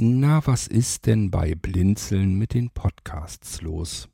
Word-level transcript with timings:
Na, 0.00 0.46
was 0.46 0.68
ist 0.68 1.06
denn 1.06 1.32
bei 1.32 1.56
Blinzeln 1.56 2.38
mit 2.38 2.54
den 2.54 2.70
Podcasts 2.70 3.62
los? 3.62 4.08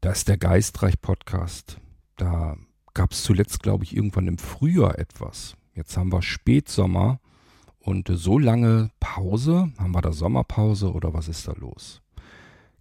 Da 0.00 0.12
ist 0.12 0.28
der 0.28 0.38
Geistreich-Podcast. 0.38 1.76
Da 2.16 2.56
gab 2.94 3.12
es 3.12 3.22
zuletzt, 3.22 3.62
glaube 3.62 3.84
ich, 3.84 3.94
irgendwann 3.94 4.28
im 4.28 4.38
Frühjahr 4.38 4.98
etwas. 4.98 5.58
Jetzt 5.74 5.98
haben 5.98 6.10
wir 6.10 6.22
Spätsommer 6.22 7.20
und 7.80 8.08
so 8.10 8.38
lange 8.38 8.90
Pause. 8.98 9.70
Haben 9.76 9.92
wir 9.92 10.00
da 10.00 10.12
Sommerpause 10.12 10.90
oder 10.90 11.12
was 11.12 11.28
ist 11.28 11.46
da 11.46 11.52
los? 11.52 12.00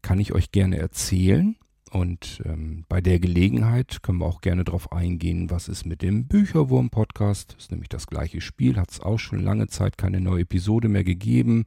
Kann 0.02 0.18
ich 0.18 0.32
euch 0.32 0.54
gerne 0.54 0.78
erzählen. 0.78 1.58
Und 1.92 2.42
ähm, 2.46 2.86
bei 2.88 3.02
der 3.02 3.20
Gelegenheit 3.20 4.02
können 4.02 4.20
wir 4.20 4.26
auch 4.26 4.40
gerne 4.40 4.64
darauf 4.64 4.94
eingehen, 4.94 5.50
was 5.50 5.68
ist 5.68 5.86
mit 5.86 6.02
dem 6.02 6.26
Bücherwurm-Podcast. 6.26 7.58
Ist 7.60 7.70
nämlich 7.70 7.90
das 7.90 8.08
gleiche 8.08 8.40
Spiel, 8.40 8.78
hat 8.78 8.92
es 8.92 9.02
auch 9.02 9.20
schon 9.20 9.44
lange 9.44 9.68
Zeit 9.68 9.98
keine 9.98 10.22
neue 10.22 10.44
Episode 10.44 10.88
mehr 10.88 11.04
gegeben. 11.04 11.66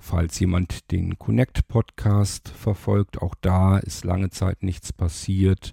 Falls 0.00 0.40
jemand 0.40 0.90
den 0.90 1.20
Connect-Podcast 1.20 2.48
verfolgt, 2.48 3.22
auch 3.22 3.36
da 3.40 3.78
ist 3.78 4.04
lange 4.04 4.30
Zeit 4.30 4.64
nichts 4.64 4.92
passiert. 4.92 5.72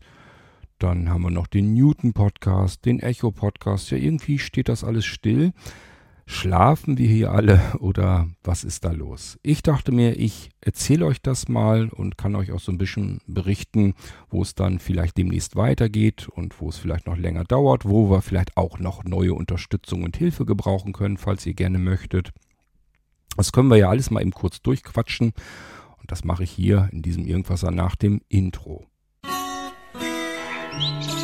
Dann 0.78 1.10
haben 1.10 1.24
wir 1.24 1.32
noch 1.32 1.48
den 1.48 1.74
Newton-Podcast, 1.74 2.86
den 2.86 3.00
Echo-Podcast. 3.00 3.90
Ja, 3.90 3.98
irgendwie 3.98 4.38
steht 4.38 4.70
das 4.70 4.84
alles 4.84 5.06
still. 5.06 5.54
Schlafen 6.30 6.98
wir 6.98 7.08
hier 7.08 7.32
alle 7.32 7.62
oder 7.80 8.28
was 8.44 8.66
ist 8.66 8.84
da 8.84 8.92
los? 8.92 9.40
Ich 9.44 9.64
dachte 9.64 9.94
mir, 9.94 10.20
ich 10.20 10.50
erzähle 10.60 11.06
euch 11.06 11.22
das 11.22 11.48
mal 11.48 11.88
und 11.88 12.18
kann 12.18 12.36
euch 12.36 12.52
auch 12.52 12.60
so 12.60 12.70
ein 12.70 12.78
bisschen 12.78 13.22
berichten, 13.28 13.94
wo 14.30 14.42
es 14.42 14.54
dann 14.54 14.80
vielleicht 14.80 15.18
demnächst 15.18 15.56
weitergeht 15.56 16.28
und 16.28 16.60
wo 16.60 16.68
es 16.68 16.78
vielleicht 16.78 17.08
noch 17.08 17.16
länger 17.16 17.46
dauert, 17.46 17.86
wo 17.86 18.12
wir 18.12 18.22
vielleicht 18.22 18.58
auch 18.58 18.78
noch 18.78 19.06
neue 19.06 19.34
Unterstützung 19.34 20.04
und 20.04 20.18
Hilfe 20.18 20.46
gebrauchen 20.46 20.92
können, 20.92 21.16
falls 21.16 21.46
ihr 21.46 21.54
gerne 21.54 21.80
möchtet. 21.80 22.34
Das 23.38 23.54
können 23.54 23.70
wir 23.70 23.78
ja 23.78 23.90
alles 23.90 24.12
mal 24.12 24.20
eben 24.22 24.32
kurz 24.32 24.62
durchquatschen 24.62 25.32
und 25.98 26.12
das 26.12 26.26
mache 26.26 26.44
ich 26.44 26.52
hier 26.52 26.90
in 26.92 27.04
diesem 27.04 27.26
Irgendwasser 27.26 27.72
nach 27.72 27.96
dem 27.96 28.20
Intro. 28.28 28.86
Musik 30.78 31.17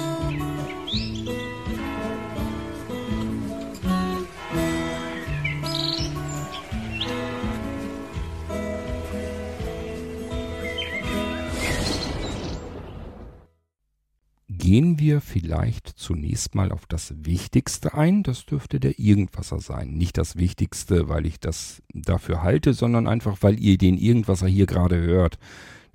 gehen 14.63 14.97
wir 14.97 15.19
vielleicht 15.19 15.89
zunächst 15.89 16.55
mal 16.55 16.71
auf 16.71 16.85
das 16.87 17.13
Wichtigste 17.25 17.95
ein. 17.95 18.23
Das 18.23 18.45
dürfte 18.45 18.79
der 18.79 18.97
Irgendwasser 18.97 19.59
sein. 19.59 19.89
Nicht 19.89 20.17
das 20.17 20.37
Wichtigste, 20.37 21.09
weil 21.09 21.25
ich 21.25 21.41
das 21.41 21.83
dafür 21.93 22.43
halte, 22.43 22.73
sondern 22.73 23.05
einfach, 23.05 23.39
weil 23.41 23.59
ihr 23.59 23.77
den 23.77 23.97
Irgendwasser 23.97 24.47
hier 24.47 24.65
gerade 24.65 25.01
hört. 25.01 25.37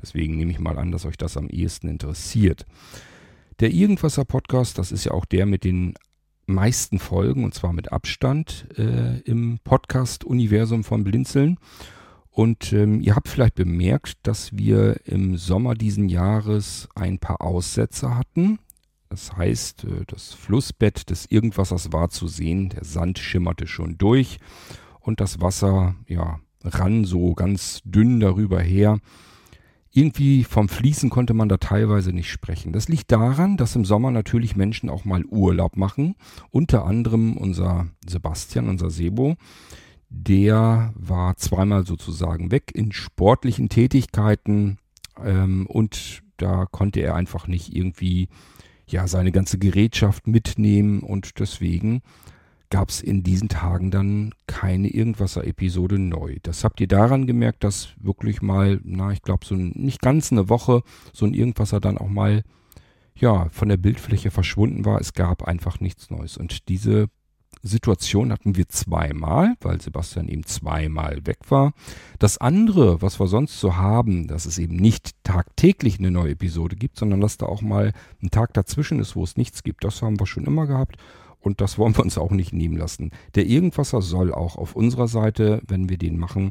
Deswegen 0.02 0.36
nehme 0.36 0.50
ich 0.50 0.58
mal 0.58 0.78
an, 0.78 0.92
dass 0.92 1.06
euch 1.06 1.16
das 1.16 1.38
am 1.38 1.48
ehesten 1.48 1.88
interessiert. 1.88 2.66
Der 3.60 3.72
Irgendwasser 3.72 4.26
Podcast, 4.26 4.76
das 4.76 4.92
ist 4.92 5.04
ja 5.04 5.12
auch 5.12 5.24
der 5.24 5.46
mit 5.46 5.64
den 5.64 5.94
meisten 6.44 6.98
Folgen 6.98 7.44
und 7.44 7.54
zwar 7.54 7.72
mit 7.72 7.90
Abstand 7.90 8.68
äh, 8.76 9.20
im 9.20 9.60
Podcast-Universum 9.64 10.84
von 10.84 11.04
Blinzeln. 11.04 11.56
Und 12.38 12.72
ähm, 12.72 13.00
ihr 13.00 13.16
habt 13.16 13.26
vielleicht 13.26 13.56
bemerkt, 13.56 14.18
dass 14.22 14.56
wir 14.56 15.00
im 15.06 15.36
Sommer 15.36 15.74
diesen 15.74 16.08
Jahres 16.08 16.88
ein 16.94 17.18
paar 17.18 17.40
Aussätze 17.40 18.16
hatten. 18.16 18.60
Das 19.08 19.36
heißt, 19.36 19.82
äh, 19.82 20.04
das 20.06 20.34
Flussbett 20.34 21.10
des 21.10 21.26
Irgendwassers 21.28 21.92
war 21.92 22.10
zu 22.10 22.28
sehen, 22.28 22.68
der 22.68 22.84
Sand 22.84 23.18
schimmerte 23.18 23.66
schon 23.66 23.98
durch 23.98 24.38
und 25.00 25.18
das 25.18 25.40
Wasser, 25.40 25.96
ja, 26.06 26.38
rann 26.62 27.04
so 27.04 27.34
ganz 27.34 27.80
dünn 27.84 28.20
darüber 28.20 28.60
her. 28.60 29.00
Irgendwie 29.90 30.44
vom 30.44 30.68
Fließen 30.68 31.10
konnte 31.10 31.34
man 31.34 31.48
da 31.48 31.56
teilweise 31.56 32.12
nicht 32.12 32.30
sprechen. 32.30 32.72
Das 32.72 32.88
liegt 32.88 33.10
daran, 33.10 33.56
dass 33.56 33.74
im 33.74 33.84
Sommer 33.84 34.12
natürlich 34.12 34.54
Menschen 34.54 34.90
auch 34.90 35.04
mal 35.04 35.24
Urlaub 35.24 35.76
machen. 35.76 36.14
Unter 36.50 36.84
anderem 36.84 37.36
unser 37.36 37.88
Sebastian, 38.08 38.68
unser 38.68 38.90
Sebo. 38.90 39.34
Der 40.10 40.92
war 40.94 41.36
zweimal 41.36 41.86
sozusagen 41.86 42.50
weg 42.50 42.72
in 42.74 42.92
sportlichen 42.92 43.68
Tätigkeiten 43.68 44.78
ähm, 45.22 45.66
und 45.66 46.22
da 46.38 46.66
konnte 46.66 47.00
er 47.00 47.14
einfach 47.14 47.46
nicht 47.46 47.74
irgendwie 47.74 48.28
ja 48.86 49.06
seine 49.06 49.32
ganze 49.32 49.58
Gerätschaft 49.58 50.26
mitnehmen 50.26 51.00
und 51.00 51.38
deswegen 51.40 52.02
gab 52.70 52.90
es 52.90 53.00
in 53.00 53.22
diesen 53.22 53.48
Tagen 53.48 53.90
dann 53.90 54.34
keine 54.46 54.88
Irgendwasser-Episode 54.88 55.98
neu. 55.98 56.36
Das 56.42 56.64
habt 56.64 56.80
ihr 56.80 56.88
daran 56.88 57.26
gemerkt, 57.26 57.64
dass 57.64 57.94
wirklich 57.98 58.42
mal, 58.42 58.80
na, 58.84 59.10
ich 59.10 59.22
glaube, 59.22 59.46
so 59.46 59.54
ein, 59.54 59.72
nicht 59.74 60.02
ganz 60.02 60.32
eine 60.32 60.48
Woche 60.48 60.82
so 61.12 61.24
ein 61.24 61.34
Irgendwasser 61.34 61.80
dann 61.80 61.98
auch 61.98 62.08
mal 62.08 62.42
ja, 63.14 63.48
von 63.50 63.68
der 63.68 63.78
Bildfläche 63.78 64.30
verschwunden 64.30 64.84
war. 64.84 65.00
Es 65.00 65.12
gab 65.12 65.42
einfach 65.42 65.80
nichts 65.80 66.10
Neues. 66.10 66.36
Und 66.36 66.68
diese 66.68 67.08
Situation 67.62 68.32
hatten 68.32 68.56
wir 68.56 68.68
zweimal, 68.68 69.54
weil 69.60 69.80
Sebastian 69.80 70.28
eben 70.28 70.44
zweimal 70.44 71.26
weg 71.26 71.38
war. 71.48 71.72
Das 72.18 72.38
andere, 72.38 73.02
was 73.02 73.20
wir 73.20 73.26
sonst 73.26 73.60
so 73.60 73.76
haben, 73.76 74.26
dass 74.26 74.46
es 74.46 74.58
eben 74.58 74.76
nicht 74.76 75.12
tagtäglich 75.24 75.98
eine 75.98 76.10
neue 76.10 76.32
Episode 76.32 76.76
gibt, 76.76 76.98
sondern 76.98 77.20
dass 77.20 77.36
da 77.36 77.46
auch 77.46 77.62
mal 77.62 77.92
ein 78.22 78.30
Tag 78.30 78.54
dazwischen 78.54 79.00
ist, 79.00 79.16
wo 79.16 79.24
es 79.24 79.36
nichts 79.36 79.62
gibt, 79.62 79.84
das 79.84 80.02
haben 80.02 80.18
wir 80.18 80.26
schon 80.26 80.44
immer 80.44 80.66
gehabt. 80.66 80.96
Und 81.40 81.60
das 81.60 81.78
wollen 81.78 81.96
wir 81.96 82.02
uns 82.02 82.18
auch 82.18 82.32
nicht 82.32 82.52
nehmen 82.52 82.76
lassen. 82.76 83.12
Der 83.36 83.46
Irgendwasser 83.46 84.02
soll 84.02 84.34
auch 84.34 84.56
auf 84.56 84.74
unserer 84.74 85.06
Seite, 85.06 85.62
wenn 85.66 85.88
wir 85.88 85.96
den 85.96 86.18
machen, 86.18 86.50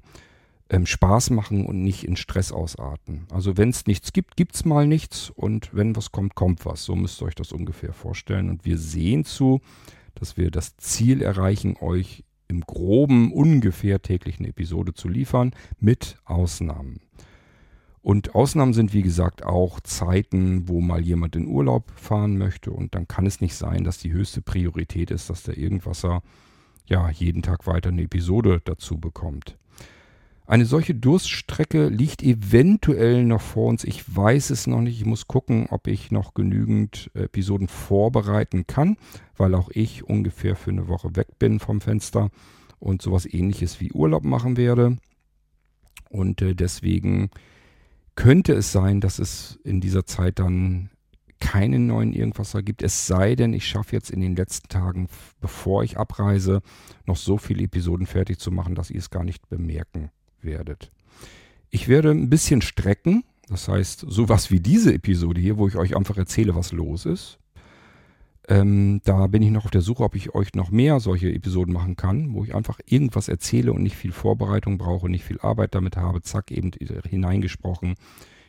ähm, 0.69 0.85
Spaß 0.85 1.29
machen 1.31 1.65
und 1.65 1.83
nicht 1.83 2.03
in 2.03 2.15
Stress 2.15 2.51
ausarten. 2.51 3.25
Also 3.31 3.57
wenn 3.57 3.69
es 3.69 3.85
nichts 3.85 4.13
gibt, 4.13 4.35
gibt 4.35 4.55
es 4.55 4.65
mal 4.65 4.87
nichts 4.87 5.29
und 5.29 5.69
wenn 5.73 5.95
was 5.95 6.11
kommt, 6.11 6.35
kommt 6.35 6.65
was. 6.65 6.83
So 6.83 6.95
müsst 6.95 7.21
ihr 7.21 7.25
euch 7.25 7.35
das 7.35 7.51
ungefähr 7.51 7.93
vorstellen. 7.93 8.49
Und 8.49 8.65
wir 8.65 8.77
sehen 8.77 9.25
zu, 9.25 9.61
dass 10.19 10.37
wir 10.37 10.51
das 10.51 10.77
Ziel 10.77 11.21
erreichen, 11.21 11.75
euch 11.79 12.23
im 12.47 12.61
groben 12.61 13.31
ungefähr 13.31 14.01
täglich 14.01 14.39
eine 14.39 14.49
Episode 14.49 14.93
zu 14.93 15.09
liefern, 15.09 15.51
mit 15.79 16.17
Ausnahmen. 16.25 17.01
Und 18.01 18.35
Ausnahmen 18.35 18.73
sind, 18.73 18.93
wie 18.93 19.01
gesagt, 19.01 19.43
auch 19.43 19.81
Zeiten, 19.81 20.69
wo 20.69 20.79
mal 20.79 21.01
jemand 21.01 21.35
in 21.35 21.45
Urlaub 21.45 21.91
fahren 21.97 22.37
möchte. 22.37 22.71
Und 22.71 22.95
dann 22.95 23.07
kann 23.07 23.25
es 23.25 23.41
nicht 23.41 23.55
sein, 23.55 23.83
dass 23.83 23.97
die 23.97 24.13
höchste 24.13 24.41
Priorität 24.41 25.11
ist, 25.11 25.29
dass 25.29 25.43
der 25.43 25.57
Irgendwasser 25.57 26.21
ja 26.85 27.09
jeden 27.09 27.41
Tag 27.41 27.67
weiter 27.67 27.89
eine 27.89 28.03
Episode 28.03 28.61
dazu 28.63 28.97
bekommt. 28.97 29.57
Eine 30.49 30.65
solche 30.65 30.95
Durststrecke 30.95 31.89
liegt 31.89 32.23
eventuell 32.23 33.25
noch 33.25 33.41
vor 33.41 33.67
uns. 33.67 33.83
Ich 33.83 34.15
weiß 34.15 34.49
es 34.49 34.65
noch 34.65 34.79
nicht. 34.79 34.97
Ich 34.97 35.05
muss 35.05 35.27
gucken, 35.27 35.67
ob 35.71 35.87
ich 35.87 36.09
noch 36.09 36.33
genügend 36.33 37.11
Episoden 37.13 37.67
vorbereiten 37.67 38.65
kann, 38.65 38.95
weil 39.35 39.53
auch 39.55 39.69
ich 39.73 40.05
ungefähr 40.05 40.55
für 40.55 40.71
eine 40.71 40.87
Woche 40.87 41.17
weg 41.17 41.37
bin 41.37 41.59
vom 41.59 41.81
Fenster 41.81 42.29
und 42.79 43.01
sowas 43.01 43.25
ähnliches 43.25 43.81
wie 43.81 43.91
Urlaub 43.91 44.23
machen 44.23 44.55
werde. 44.55 44.95
Und 46.09 46.41
äh, 46.41 46.55
deswegen 46.55 47.29
könnte 48.15 48.53
es 48.53 48.71
sein, 48.71 49.01
dass 49.01 49.19
es 49.19 49.59
in 49.65 49.81
dieser 49.81 50.05
Zeit 50.05 50.39
dann 50.39 50.91
keinen 51.41 51.87
neuen 51.87 52.13
Irgendwasser 52.13 52.63
gibt. 52.63 52.83
Es 52.83 53.05
sei 53.05 53.35
denn, 53.35 53.51
ich 53.51 53.67
schaffe 53.67 53.97
jetzt 53.97 54.11
in 54.11 54.21
den 54.21 54.37
letzten 54.37 54.69
Tagen, 54.69 55.09
bevor 55.41 55.83
ich 55.83 55.97
abreise, 55.97 56.61
noch 57.05 57.17
so 57.17 57.37
viele 57.37 57.63
Episoden 57.63 58.07
fertig 58.07 58.39
zu 58.39 58.49
machen, 58.49 58.75
dass 58.75 58.89
ihr 58.89 58.99
es 58.99 59.09
gar 59.09 59.25
nicht 59.25 59.49
bemerken 59.49 60.09
werdet. 60.41 60.91
Ich 61.69 61.87
werde 61.87 62.11
ein 62.11 62.29
bisschen 62.29 62.61
strecken, 62.61 63.23
das 63.49 63.67
heißt 63.67 64.05
sowas 64.07 64.51
wie 64.51 64.59
diese 64.59 64.93
Episode 64.93 65.41
hier, 65.41 65.57
wo 65.57 65.67
ich 65.67 65.75
euch 65.75 65.95
einfach 65.95 66.17
erzähle, 66.17 66.55
was 66.55 66.71
los 66.71 67.05
ist. 67.05 67.39
Ähm, 68.49 69.01
da 69.03 69.27
bin 69.27 69.41
ich 69.41 69.51
noch 69.51 69.65
auf 69.65 69.71
der 69.71 69.81
Suche, 69.81 70.03
ob 70.03 70.15
ich 70.15 70.33
euch 70.33 70.53
noch 70.53 70.71
mehr 70.71 71.01
solche 71.01 71.33
Episoden 71.33 71.73
machen 71.73 71.97
kann, 71.97 72.33
wo 72.33 72.45
ich 72.45 72.55
einfach 72.55 72.79
irgendwas 72.85 73.27
erzähle 73.27 73.73
und 73.73 73.83
nicht 73.83 73.97
viel 73.97 74.13
Vorbereitung 74.13 74.77
brauche, 74.77 75.09
nicht 75.09 75.25
viel 75.25 75.39
Arbeit 75.41 75.75
damit 75.75 75.97
habe. 75.97 76.21
Zack, 76.21 76.51
eben 76.51 76.71
hineingesprochen. 77.09 77.95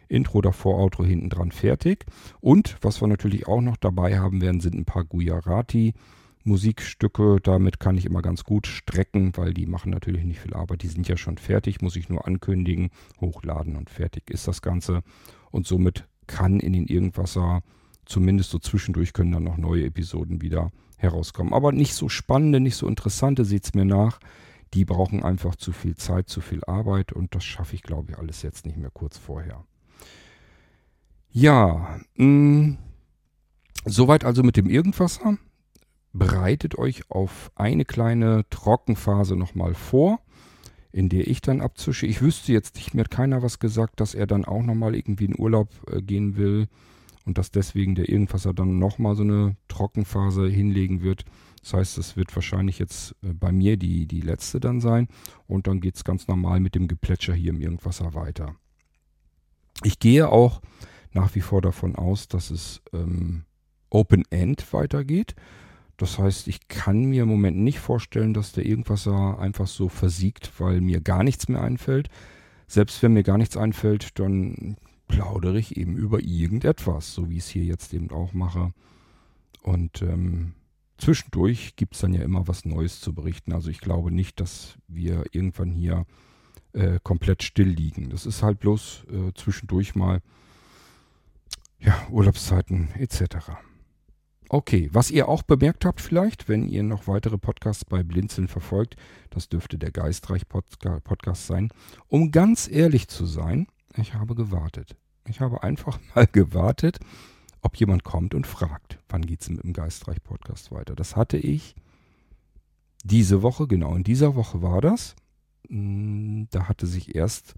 Intro 0.09 0.41
davor, 0.41 0.79
Outro 0.79 1.05
hinten 1.05 1.31
dran, 1.31 1.51
fertig. 1.51 2.07
Und 2.41 2.77
was 2.81 3.01
wir 3.03 3.09
natürlich 3.09 3.49
auch 3.49 3.61
noch 3.61 3.77
dabei 3.77 4.19
haben 4.19 4.41
werden, 4.41 4.61
sind 4.61 4.75
ein 4.75 4.85
paar 4.85 5.05
Gujarati 5.05 5.95
Musikstücke, 6.49 7.39
damit 7.43 7.79
kann 7.79 7.97
ich 7.97 8.07
immer 8.07 8.23
ganz 8.23 8.43
gut 8.43 8.67
strecken, 8.67 9.33
weil 9.37 9.55
die 9.55 9.67
machen 9.67 9.91
natürlich 9.91 10.25
nicht 10.25 10.41
viel 10.41 10.55
Arbeit. 10.55 10.83
Die 10.83 10.89
sind 10.89 11.07
ja 11.07 11.17
schon 11.17 11.39
fertig, 11.39 11.81
muss 11.81 11.97
ich 11.97 12.09
nur 12.09 12.27
ankündigen, 12.27 12.91
hochladen 13.21 13.77
und 13.77 13.91
fertig 13.91 14.31
ist 14.31 14.49
das 14.49 14.63
Ganze. 14.63 15.03
Und 15.51 15.67
somit 15.67 16.09
kann 16.27 16.59
in 16.59 16.73
den 16.73 16.87
Irgendwasser, 16.87 17.63
zumindest 18.05 18.51
so 18.51 18.59
zwischendurch, 18.59 19.13
können 19.13 19.33
dann 19.33 19.45
noch 19.45 19.59
neue 19.59 19.85
Episoden 19.85 20.43
wieder 20.43 20.73
herauskommen. 20.97 21.53
Aber 21.53 21.71
nicht 21.73 21.95
so 21.95 22.09
spannende, 22.09 22.59
nicht 22.61 22.77
so 22.77 22.89
interessante, 22.89 23.45
seht 23.45 23.65
es 23.65 23.75
mir 23.75 23.85
nach. 23.85 24.19
Die 24.75 24.85
brauchen 24.85 25.23
einfach 25.23 25.57
zu 25.57 25.73
viel 25.73 25.97
Zeit, 25.97 26.29
zu 26.29 26.41
viel 26.41 26.63
Arbeit 26.65 27.13
und 27.13 27.35
das 27.35 27.45
schaffe 27.45 27.75
ich, 27.75 27.83
glaube 27.83 28.11
ich, 28.11 28.19
alles 28.19 28.43
jetzt 28.43 28.67
nicht 28.67 28.77
mehr 28.77 28.91
kurz 28.91 29.17
vorher. 29.17 29.65
Ja, 31.31 32.01
mh, 32.17 32.27
mm, 32.27 32.79
soweit 33.85 34.25
also 34.25 34.43
mit 34.43 34.57
dem 34.57 34.69
Irgendwasser 34.69 35.39
bereitet 36.19 36.77
euch 36.77 37.11
auf 37.11 37.51
eine 37.55 37.85
kleine 37.85 38.45
Trockenphase 38.51 39.37
nochmal 39.37 39.75
vor. 39.75 40.21
in 40.91 41.09
der 41.09 41.29
ich 41.29 41.43
dann 41.43 41.61
abzusche. 41.61 42.07
Ich 42.07 42.23
wüsste 42.23 42.53
jetzt 42.53 42.77
nicht, 42.77 42.95
mir 42.95 43.03
hat 43.03 43.11
keiner 43.11 43.43
was 43.43 43.59
gesagt, 43.59 44.01
dass 44.01 44.15
er 44.15 44.27
dann 44.27 44.45
auch 44.45 44.63
nochmal 44.63 44.95
irgendwie 44.95 45.27
in 45.27 45.39
Urlaub 45.39 45.69
äh, 45.91 46.01
gehen 46.01 46.37
will 46.37 46.67
und 47.27 47.37
dass 47.37 47.51
deswegen 47.51 47.95
der 47.95 48.09
Irgendwasser 48.09 48.55
dann 48.55 48.79
nochmal 48.79 49.15
so 49.15 49.23
eine 49.23 49.57
Trockenphase 49.69 50.49
hinlegen 50.49 51.03
wird. 51.03 51.25
Das 51.63 51.75
heißt, 51.75 51.99
es 51.99 52.17
wird 52.17 52.35
wahrscheinlich 52.35 52.79
jetzt 52.79 53.15
äh, 53.23 53.35
bei 53.35 53.53
mir 53.53 53.77
die, 53.77 54.07
die 54.07 54.23
letzte 54.23 54.61
dann 54.61 54.81
sein 54.81 55.09
und 55.47 55.67
dann 55.67 55.81
geht 55.81 55.97
es 55.97 56.05
ganz 56.05 56.27
normal 56.27 56.59
mit 56.59 56.75
dem 56.75 56.89
Geplätscher 56.89 57.35
hier 57.35 57.51
im 57.51 57.61
Irgendwasser 57.61 58.15
weiter. 58.15 58.57
Ich 59.85 59.99
gehe 59.99 60.31
auch 60.31 60.63
nach 61.13 61.35
wie 61.35 61.43
vor 61.43 61.61
davon 61.61 61.97
aus, 61.97 62.29
dass 62.29 62.51
es 62.51 62.81
ähm, 62.95 63.45
Open 63.91 64.25
End 64.31 64.73
weitergeht. 64.73 65.35
Das 65.99 66.17
heißt, 66.19 66.47
ich 66.47 66.69
kann 66.69 67.05
mir 67.07 67.25
im 67.25 67.29
Moment 67.29 67.59
nicht 67.59 67.81
vorstellen, 67.81 68.33
dass 68.33 68.53
der 68.53 68.65
Irgendwasser 68.65 69.39
einfach 69.41 69.67
so 69.67 69.89
versiegt, 69.89 70.53
weil 70.61 70.81
mir 70.81 71.01
gar 71.01 71.25
nichts 71.25 71.49
mehr 71.49 71.61
einfällt. 71.61 72.09
Selbst 72.69 73.03
wenn 73.03 73.15
mir 73.15 73.25
gar 73.25 73.37
nichts 73.37 73.57
einfällt, 73.57 74.19
dann 74.19 74.77
plaudere 75.09 75.59
ich 75.59 75.77
eben 75.77 75.97
über 75.97 76.23
irgendetwas, 76.23 77.13
so 77.13 77.29
wie 77.29 77.39
ich 77.39 77.45
es 77.45 77.49
hier 77.49 77.65
jetzt 77.65 77.93
eben 77.93 78.11
auch 78.11 78.33
mache. 78.33 78.73
Und 79.63 80.01
ähm, 80.03 80.53
zwischendurch 80.99 81.75
gibt 81.75 81.95
es 81.95 82.01
dann 82.01 82.15
ja 82.15 82.23
immer 82.23 82.47
was 82.47 82.65
Neues 82.65 83.01
zu 83.01 83.13
berichten. 83.13 83.53
Also 83.53 83.69
ich 83.69 83.81
glaube 83.81 84.13
nicht, 84.13 84.39
dass 84.39 84.77
wir 84.87 85.25
irgendwann 85.33 85.73
hier 85.73 86.07
äh, 86.75 87.01
komplett 87.03 87.43
still 87.43 87.71
liegen. 87.71 88.11
Das 88.11 88.25
ist 88.25 88.45
halt 88.45 88.61
bloß 88.61 89.07
äh, 89.11 89.33
zwischendurch 89.35 89.97
mal 89.97 90.21
ja, 91.81 92.07
Urlaubszeiten 92.09 92.91
etc. 92.95 93.51
Okay, 94.51 94.89
was 94.93 95.11
ihr 95.11 95.29
auch 95.29 95.43
bemerkt 95.43 95.85
habt 95.85 96.01
vielleicht, 96.01 96.49
wenn 96.49 96.69
ihr 96.69 96.83
noch 96.83 97.07
weitere 97.07 97.37
Podcasts 97.37 97.85
bei 97.85 98.03
Blinzeln 98.03 98.49
verfolgt, 98.49 98.97
das 99.29 99.51
dürfte 99.51 99.77
der 99.77 99.91
Geistreich 99.91 100.49
Podcast 100.49 101.47
sein. 101.47 101.69
Um 102.09 102.31
ganz 102.31 102.67
ehrlich 102.67 103.09
zu 103.09 103.27
sein, 103.27 103.67
ich 103.97 104.15
habe 104.15 104.35
gewartet. 104.35 104.97
Ich 105.29 105.41
habe 105.41 105.63
einfach 105.63 105.99
mal 106.15 106.27
gewartet, 106.27 106.99
ob 107.61 107.77
jemand 107.77 108.05
kommt 108.05 108.35
und 108.35 108.47
fragt, 108.47 108.99
wann 109.11 109.27
geht 109.27 109.43
es 109.43 109.51
mit 109.51 109.63
dem 109.63 109.75
Geistreich 109.75 110.23
Podcast 110.23 110.73
weiter. 110.73 110.97
Das 110.97 111.15
hatte 111.15 111.37
ich 111.37 111.75
diese 113.05 113.43
Woche, 113.43 113.67
genau 113.67 113.95
in 113.95 114.05
dieser 114.05 114.35
Woche 114.35 114.63
war 114.63 114.81
das. 114.81 115.15
Hm, 115.69 116.49
da 116.51 116.69
hatte 116.69 116.87
sich 116.87 117.15
erst 117.15 117.55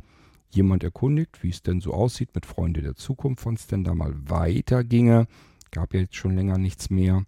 jemand 0.49 0.83
erkundigt, 0.83 1.45
wie 1.45 1.51
es 1.51 1.63
denn 1.63 1.81
so 1.81 1.95
aussieht 1.95 2.35
mit 2.35 2.47
Freunde 2.47 2.83
der 2.83 2.97
Zukunft, 2.97 3.47
wann 3.47 3.55
es 3.55 3.69
denn 3.69 3.85
da 3.85 3.95
mal 3.95 4.13
weiterginge. 4.29 5.29
Gab 5.71 5.95
ja 5.95 6.01
jetzt 6.01 6.17
schon 6.17 6.37
länger 6.37 6.59
nichts 6.59 6.91
mehr. 6.91 7.25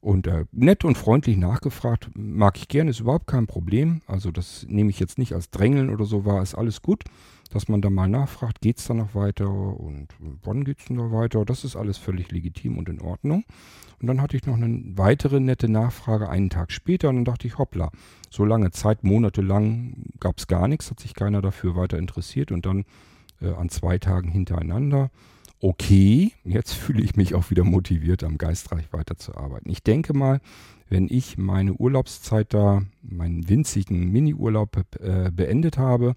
Und 0.00 0.26
äh, 0.26 0.44
nett 0.52 0.84
und 0.84 0.96
freundlich 0.96 1.36
nachgefragt, 1.36 2.10
mag 2.14 2.58
ich 2.58 2.68
gerne, 2.68 2.90
ist 2.90 3.00
überhaupt 3.00 3.26
kein 3.26 3.46
Problem. 3.46 4.02
Also 4.06 4.30
das 4.30 4.64
nehme 4.68 4.90
ich 4.90 5.00
jetzt 5.00 5.18
nicht 5.18 5.32
als 5.32 5.50
Drängeln 5.50 5.90
oder 5.90 6.04
so 6.04 6.24
wahr, 6.24 6.42
ist 6.42 6.54
alles 6.54 6.82
gut 6.82 7.04
dass 7.50 7.68
man 7.68 7.80
da 7.80 7.90
mal 7.90 8.08
nachfragt, 8.08 8.60
geht 8.60 8.78
es 8.78 8.86
da 8.86 8.94
noch 8.94 9.14
weiter 9.14 9.48
und 9.48 10.08
wann 10.42 10.64
geht 10.64 10.80
es 10.80 10.90
noch 10.90 11.12
weiter. 11.12 11.44
Das 11.44 11.64
ist 11.64 11.76
alles 11.76 11.98
völlig 11.98 12.30
legitim 12.30 12.78
und 12.78 12.88
in 12.88 13.00
Ordnung. 13.00 13.44
Und 14.00 14.08
dann 14.08 14.20
hatte 14.20 14.36
ich 14.36 14.46
noch 14.46 14.56
eine 14.56 14.82
weitere 14.96 15.40
nette 15.40 15.68
Nachfrage 15.68 16.28
einen 16.28 16.50
Tag 16.50 16.70
später 16.70 17.08
und 17.08 17.16
dann 17.16 17.24
dachte 17.24 17.46
ich, 17.46 17.58
hoppla, 17.58 17.90
so 18.30 18.44
lange 18.44 18.70
Zeit, 18.70 19.04
monatelang 19.04 19.94
gab 20.20 20.38
es 20.38 20.48
gar 20.48 20.68
nichts, 20.68 20.90
hat 20.90 21.00
sich 21.00 21.14
keiner 21.14 21.40
dafür 21.40 21.76
weiter 21.76 21.98
interessiert 21.98 22.52
und 22.52 22.66
dann 22.66 22.84
äh, 23.40 23.52
an 23.52 23.68
zwei 23.68 23.98
Tagen 23.98 24.28
hintereinander. 24.28 25.10
Okay, 25.60 26.32
jetzt 26.44 26.72
fühle 26.72 27.02
ich 27.02 27.16
mich 27.16 27.34
auch 27.34 27.50
wieder 27.50 27.64
motiviert, 27.64 28.22
am 28.24 28.38
Geistreich 28.38 28.92
weiterzuarbeiten. 28.92 29.70
Ich 29.70 29.82
denke 29.82 30.12
mal, 30.12 30.40
wenn 30.88 31.08
ich 31.08 31.38
meine 31.38 31.72
Urlaubszeit 31.74 32.52
da, 32.52 32.82
meinen 33.02 33.48
winzigen 33.48 34.12
Mini-Urlaub 34.12 34.84
äh, 35.00 35.30
beendet 35.30 35.78
habe, 35.78 36.14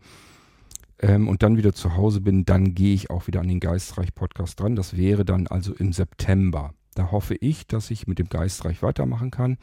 ähm, 1.02 1.28
und 1.28 1.44
dann 1.44 1.58
wieder 1.58 1.74
zu 1.74 1.96
Hause 1.96 2.22
bin, 2.22 2.46
dann 2.46 2.76
gehe 2.76 2.94
ich 2.94 3.10
auch 3.10 3.28
wieder 3.28 3.40
an 3.40 3.48
den 3.48 3.60
Geistreich-Podcast 3.60 4.60
dran. 4.60 4.76
Das 4.76 4.98
wäre 4.98 5.26
dann 5.26 5.48
also 5.48 5.74
im 5.74 5.94
September. 5.94 6.74
Da 6.96 7.12
hoffe 7.12 7.36
ich, 7.36 7.68
dass 7.68 7.92
ich 7.92 8.08
mit 8.08 8.20
dem 8.20 8.28
Geistreich 8.28 8.84
weitermachen 8.84 9.32
kann. 9.32 9.58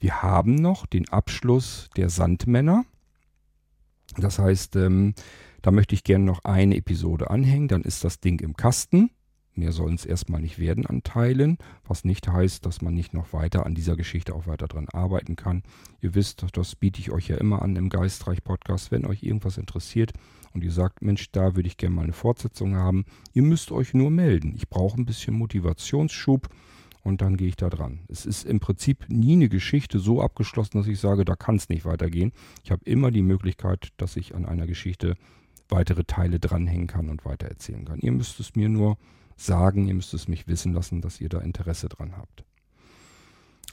Wir 0.00 0.22
haben 0.22 0.54
noch 0.54 0.86
den 0.86 1.08
Abschluss 1.08 1.90
der 1.96 2.08
Sandmänner. 2.08 2.84
Das 4.16 4.38
heißt, 4.38 4.76
ähm, 4.76 5.14
da 5.60 5.70
möchte 5.70 5.94
ich 5.94 6.04
gerne 6.04 6.24
noch 6.24 6.44
eine 6.44 6.76
Episode 6.76 7.30
anhängen. 7.30 7.68
Dann 7.68 7.82
ist 7.82 8.04
das 8.04 8.20
Ding 8.20 8.40
im 8.40 8.56
Kasten. 8.56 9.10
Mehr 9.58 9.72
sollen 9.72 9.96
es 9.96 10.06
erstmal 10.06 10.40
nicht 10.40 10.58
werden 10.58 10.86
an 10.86 11.02
Teilen, 11.02 11.58
was 11.84 12.04
nicht 12.04 12.28
heißt, 12.28 12.64
dass 12.64 12.80
man 12.80 12.94
nicht 12.94 13.12
noch 13.12 13.32
weiter 13.32 13.66
an 13.66 13.74
dieser 13.74 13.96
Geschichte 13.96 14.34
auch 14.34 14.46
weiter 14.46 14.68
dran 14.68 14.88
arbeiten 14.92 15.36
kann. 15.36 15.62
Ihr 16.00 16.14
wisst, 16.14 16.46
das 16.52 16.76
biete 16.76 17.00
ich 17.00 17.10
euch 17.10 17.28
ja 17.28 17.36
immer 17.36 17.62
an 17.62 17.76
im 17.76 17.88
Geistreich 17.88 18.44
Podcast. 18.44 18.90
Wenn 18.92 19.04
euch 19.04 19.22
irgendwas 19.22 19.58
interessiert, 19.58 20.12
und 20.54 20.64
ihr 20.64 20.72
sagt, 20.72 21.02
Mensch, 21.02 21.30
da 21.32 21.56
würde 21.56 21.68
ich 21.68 21.76
gerne 21.76 21.94
mal 21.94 22.04
eine 22.04 22.12
Fortsetzung 22.12 22.76
haben, 22.76 23.04
ihr 23.32 23.42
müsst 23.42 23.70
euch 23.70 23.94
nur 23.94 24.10
melden. 24.10 24.54
Ich 24.56 24.68
brauche 24.68 25.00
ein 25.00 25.06
bisschen 25.06 25.34
Motivationsschub 25.34 26.48
und 27.02 27.20
dann 27.20 27.36
gehe 27.36 27.48
ich 27.48 27.56
da 27.56 27.68
dran. 27.68 28.00
Es 28.08 28.26
ist 28.26 28.44
im 28.44 28.60
Prinzip 28.60 29.04
nie 29.08 29.34
eine 29.34 29.48
Geschichte 29.48 29.98
so 29.98 30.22
abgeschlossen, 30.22 30.78
dass 30.78 30.86
ich 30.86 31.00
sage, 31.00 31.24
da 31.24 31.36
kann 31.36 31.56
es 31.56 31.68
nicht 31.68 31.84
weitergehen. 31.84 32.32
Ich 32.64 32.70
habe 32.70 32.84
immer 32.84 33.10
die 33.10 33.22
Möglichkeit, 33.22 33.88
dass 33.96 34.16
ich 34.16 34.34
an 34.34 34.46
einer 34.46 34.66
Geschichte 34.66 35.16
weitere 35.68 36.04
Teile 36.04 36.40
dranhängen 36.40 36.86
kann 36.86 37.08
und 37.08 37.24
weitererzählen 37.24 37.84
kann. 37.84 38.00
Ihr 38.00 38.12
müsst 38.12 38.40
es 38.40 38.56
mir 38.56 38.68
nur 38.68 38.96
sagen, 39.40 39.88
ihr 39.88 39.94
müsst 39.94 40.14
es 40.14 40.28
mich 40.28 40.48
wissen 40.48 40.72
lassen, 40.72 41.00
dass 41.00 41.20
ihr 41.20 41.28
da 41.28 41.38
Interesse 41.38 41.88
dran 41.88 42.16
habt. 42.16 42.44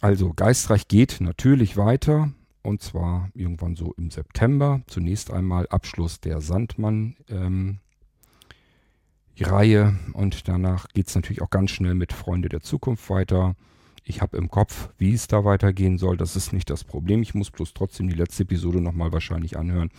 Also 0.02 0.34
Geistreich 0.34 0.88
geht 0.88 1.18
natürlich 1.20 1.78
weiter. 1.78 2.32
Und 2.62 2.82
zwar 2.82 3.30
irgendwann 3.36 3.76
so 3.76 3.94
im 3.94 4.10
September. 4.10 4.82
Zunächst 4.88 5.32
einmal 5.32 5.68
Abschluss 5.68 6.20
der 6.20 6.42
Sandmann. 6.42 7.16
Ähm, 7.30 7.80
Reihe 9.40 10.00
und 10.14 10.48
danach 10.48 10.88
geht 10.90 11.08
es 11.08 11.16
natürlich 11.16 11.42
auch 11.42 11.50
ganz 11.50 11.72
schnell 11.72 11.94
mit 11.94 12.14
Freunde 12.14 12.50
der 12.50 12.62
Zukunft 12.62 13.10
weiter. 13.10 13.56
Ich 14.04 14.22
habe 14.22 14.38
im 14.38 14.50
Kopf, 14.50 14.90
wie 14.98 15.14
es 15.14 15.28
da 15.28 15.44
weitergehen 15.44 15.98
soll. 15.98 16.16
Das 16.16 16.36
ist 16.36 16.54
nicht 16.54 16.70
das 16.70 16.84
Problem. 16.84 17.22
Ich 17.22 17.34
muss 17.34 17.52
bloß 17.52 17.74
trotzdem 17.74 18.08
die 18.08 18.16
letzte 18.16 18.44
Episode 18.44 18.80
nochmal 18.80 19.12
wahrscheinlich 19.12 19.58
anhören, 19.58 19.90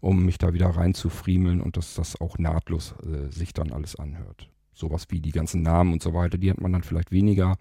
um 0.00 0.24
mich 0.24 0.38
da 0.38 0.52
wieder 0.52 0.68
reinzufriemeln 0.68 1.60
und 1.60 1.76
dass 1.76 1.94
das 1.94 2.20
auch 2.20 2.38
nahtlos 2.38 2.94
äh, 3.02 3.30
sich 3.30 3.52
dann 3.52 3.70
alles 3.70 3.96
anhört. 3.96 4.48
Sowas 4.72 5.06
wie 5.10 5.20
die 5.20 5.32
ganzen 5.32 5.62
Namen 5.62 5.92
und 5.92 6.02
so 6.02 6.14
weiter, 6.14 6.38
die 6.38 6.50
hat 6.50 6.60
man 6.60 6.72
dann 6.72 6.82
vielleicht 6.82 7.12
weniger 7.12 7.56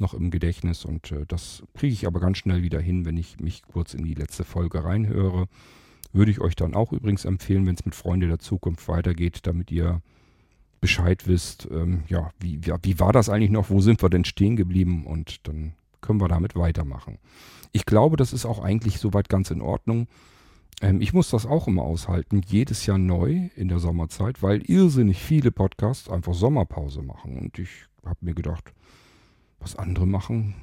noch 0.00 0.14
im 0.14 0.30
Gedächtnis 0.30 0.84
und 0.84 1.12
äh, 1.12 1.24
das 1.26 1.62
kriege 1.74 1.92
ich 1.92 2.06
aber 2.06 2.20
ganz 2.20 2.38
schnell 2.38 2.62
wieder 2.62 2.80
hin, 2.80 3.04
wenn 3.04 3.16
ich 3.16 3.38
mich 3.38 3.62
kurz 3.62 3.94
in 3.94 4.04
die 4.04 4.14
letzte 4.14 4.44
Folge 4.44 4.82
reinhöre. 4.82 5.46
Würde 6.12 6.30
ich 6.30 6.40
euch 6.40 6.56
dann 6.56 6.74
auch 6.74 6.92
übrigens 6.92 7.24
empfehlen, 7.24 7.66
wenn 7.66 7.74
es 7.74 7.84
mit 7.84 7.94
Freunde 7.94 8.28
der 8.28 8.38
Zukunft 8.38 8.88
weitergeht, 8.88 9.40
damit 9.46 9.70
ihr 9.70 10.00
Bescheid 10.80 11.26
wisst, 11.26 11.68
ähm, 11.70 12.02
ja, 12.08 12.30
wie, 12.40 12.64
wie, 12.66 12.72
wie 12.82 13.00
war 13.00 13.12
das 13.12 13.28
eigentlich 13.28 13.50
noch, 13.50 13.70
wo 13.70 13.80
sind 13.80 14.02
wir 14.02 14.10
denn 14.10 14.24
stehen 14.24 14.56
geblieben 14.56 15.06
und 15.06 15.46
dann 15.48 15.74
können 16.00 16.20
wir 16.20 16.28
damit 16.28 16.56
weitermachen. 16.56 17.18
Ich 17.72 17.86
glaube, 17.86 18.16
das 18.16 18.32
ist 18.32 18.44
auch 18.44 18.62
eigentlich 18.62 18.98
soweit 18.98 19.28
ganz 19.28 19.50
in 19.50 19.62
Ordnung. 19.62 20.06
Ähm, 20.80 21.00
ich 21.00 21.12
muss 21.12 21.30
das 21.30 21.46
auch 21.46 21.68
immer 21.68 21.82
aushalten, 21.82 22.42
jedes 22.46 22.86
Jahr 22.86 22.98
neu 22.98 23.48
in 23.56 23.68
der 23.68 23.78
Sommerzeit, 23.78 24.42
weil 24.42 24.62
irrsinnig 24.62 25.22
viele 25.22 25.50
Podcasts 25.50 26.08
einfach 26.08 26.34
Sommerpause 26.34 27.02
machen. 27.02 27.38
Und 27.38 27.58
ich 27.58 27.86
habe 28.04 28.18
mir 28.20 28.34
gedacht, 28.34 28.72
was 29.60 29.76
andere 29.76 30.06
machen, 30.06 30.54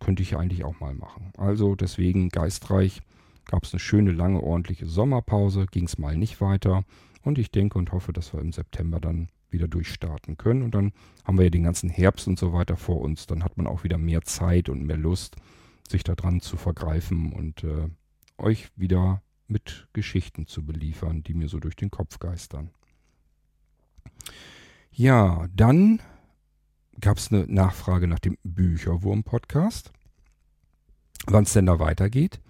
könnte 0.00 0.22
ich 0.22 0.32
ja 0.32 0.38
eigentlich 0.38 0.64
auch 0.64 0.80
mal 0.80 0.94
machen. 0.94 1.32
Also 1.36 1.74
deswegen 1.74 2.30
geistreich 2.30 3.00
gab 3.44 3.64
es 3.64 3.72
eine 3.72 3.80
schöne, 3.80 4.12
lange, 4.12 4.42
ordentliche 4.42 4.86
Sommerpause, 4.86 5.66
ging 5.70 5.84
es 5.84 5.98
mal 5.98 6.16
nicht 6.16 6.40
weiter. 6.40 6.84
Und 7.22 7.38
ich 7.38 7.50
denke 7.50 7.78
und 7.78 7.92
hoffe, 7.92 8.12
dass 8.12 8.32
wir 8.32 8.40
im 8.40 8.52
September 8.52 9.00
dann 9.00 9.28
wieder 9.50 9.68
durchstarten 9.68 10.36
können. 10.36 10.62
Und 10.62 10.74
dann 10.74 10.92
haben 11.24 11.38
wir 11.38 11.44
ja 11.44 11.50
den 11.50 11.64
ganzen 11.64 11.90
Herbst 11.90 12.28
und 12.28 12.38
so 12.38 12.52
weiter 12.52 12.76
vor 12.76 13.00
uns. 13.00 13.26
Dann 13.26 13.44
hat 13.44 13.56
man 13.56 13.66
auch 13.66 13.84
wieder 13.84 13.98
mehr 13.98 14.22
Zeit 14.22 14.68
und 14.68 14.84
mehr 14.84 14.96
Lust, 14.96 15.36
sich 15.88 16.04
daran 16.04 16.40
zu 16.40 16.56
vergreifen 16.56 17.32
und 17.32 17.64
äh, 17.64 17.88
euch 18.36 18.70
wieder 18.76 19.22
mit 19.48 19.88
Geschichten 19.92 20.46
zu 20.46 20.64
beliefern, 20.64 21.22
die 21.22 21.34
mir 21.34 21.48
so 21.48 21.58
durch 21.58 21.76
den 21.76 21.90
Kopf 21.90 22.18
geistern. 22.18 22.70
Ja, 24.92 25.46
dann 25.54 26.00
gab 27.00 27.18
es 27.18 27.32
eine 27.32 27.46
Nachfrage 27.46 28.08
nach 28.08 28.18
dem 28.18 28.36
Bücherwurm-Podcast, 28.42 29.92
wann 31.26 31.44
es 31.44 31.52
denn 31.52 31.66
da 31.66 31.78
weitergeht. 31.78 32.40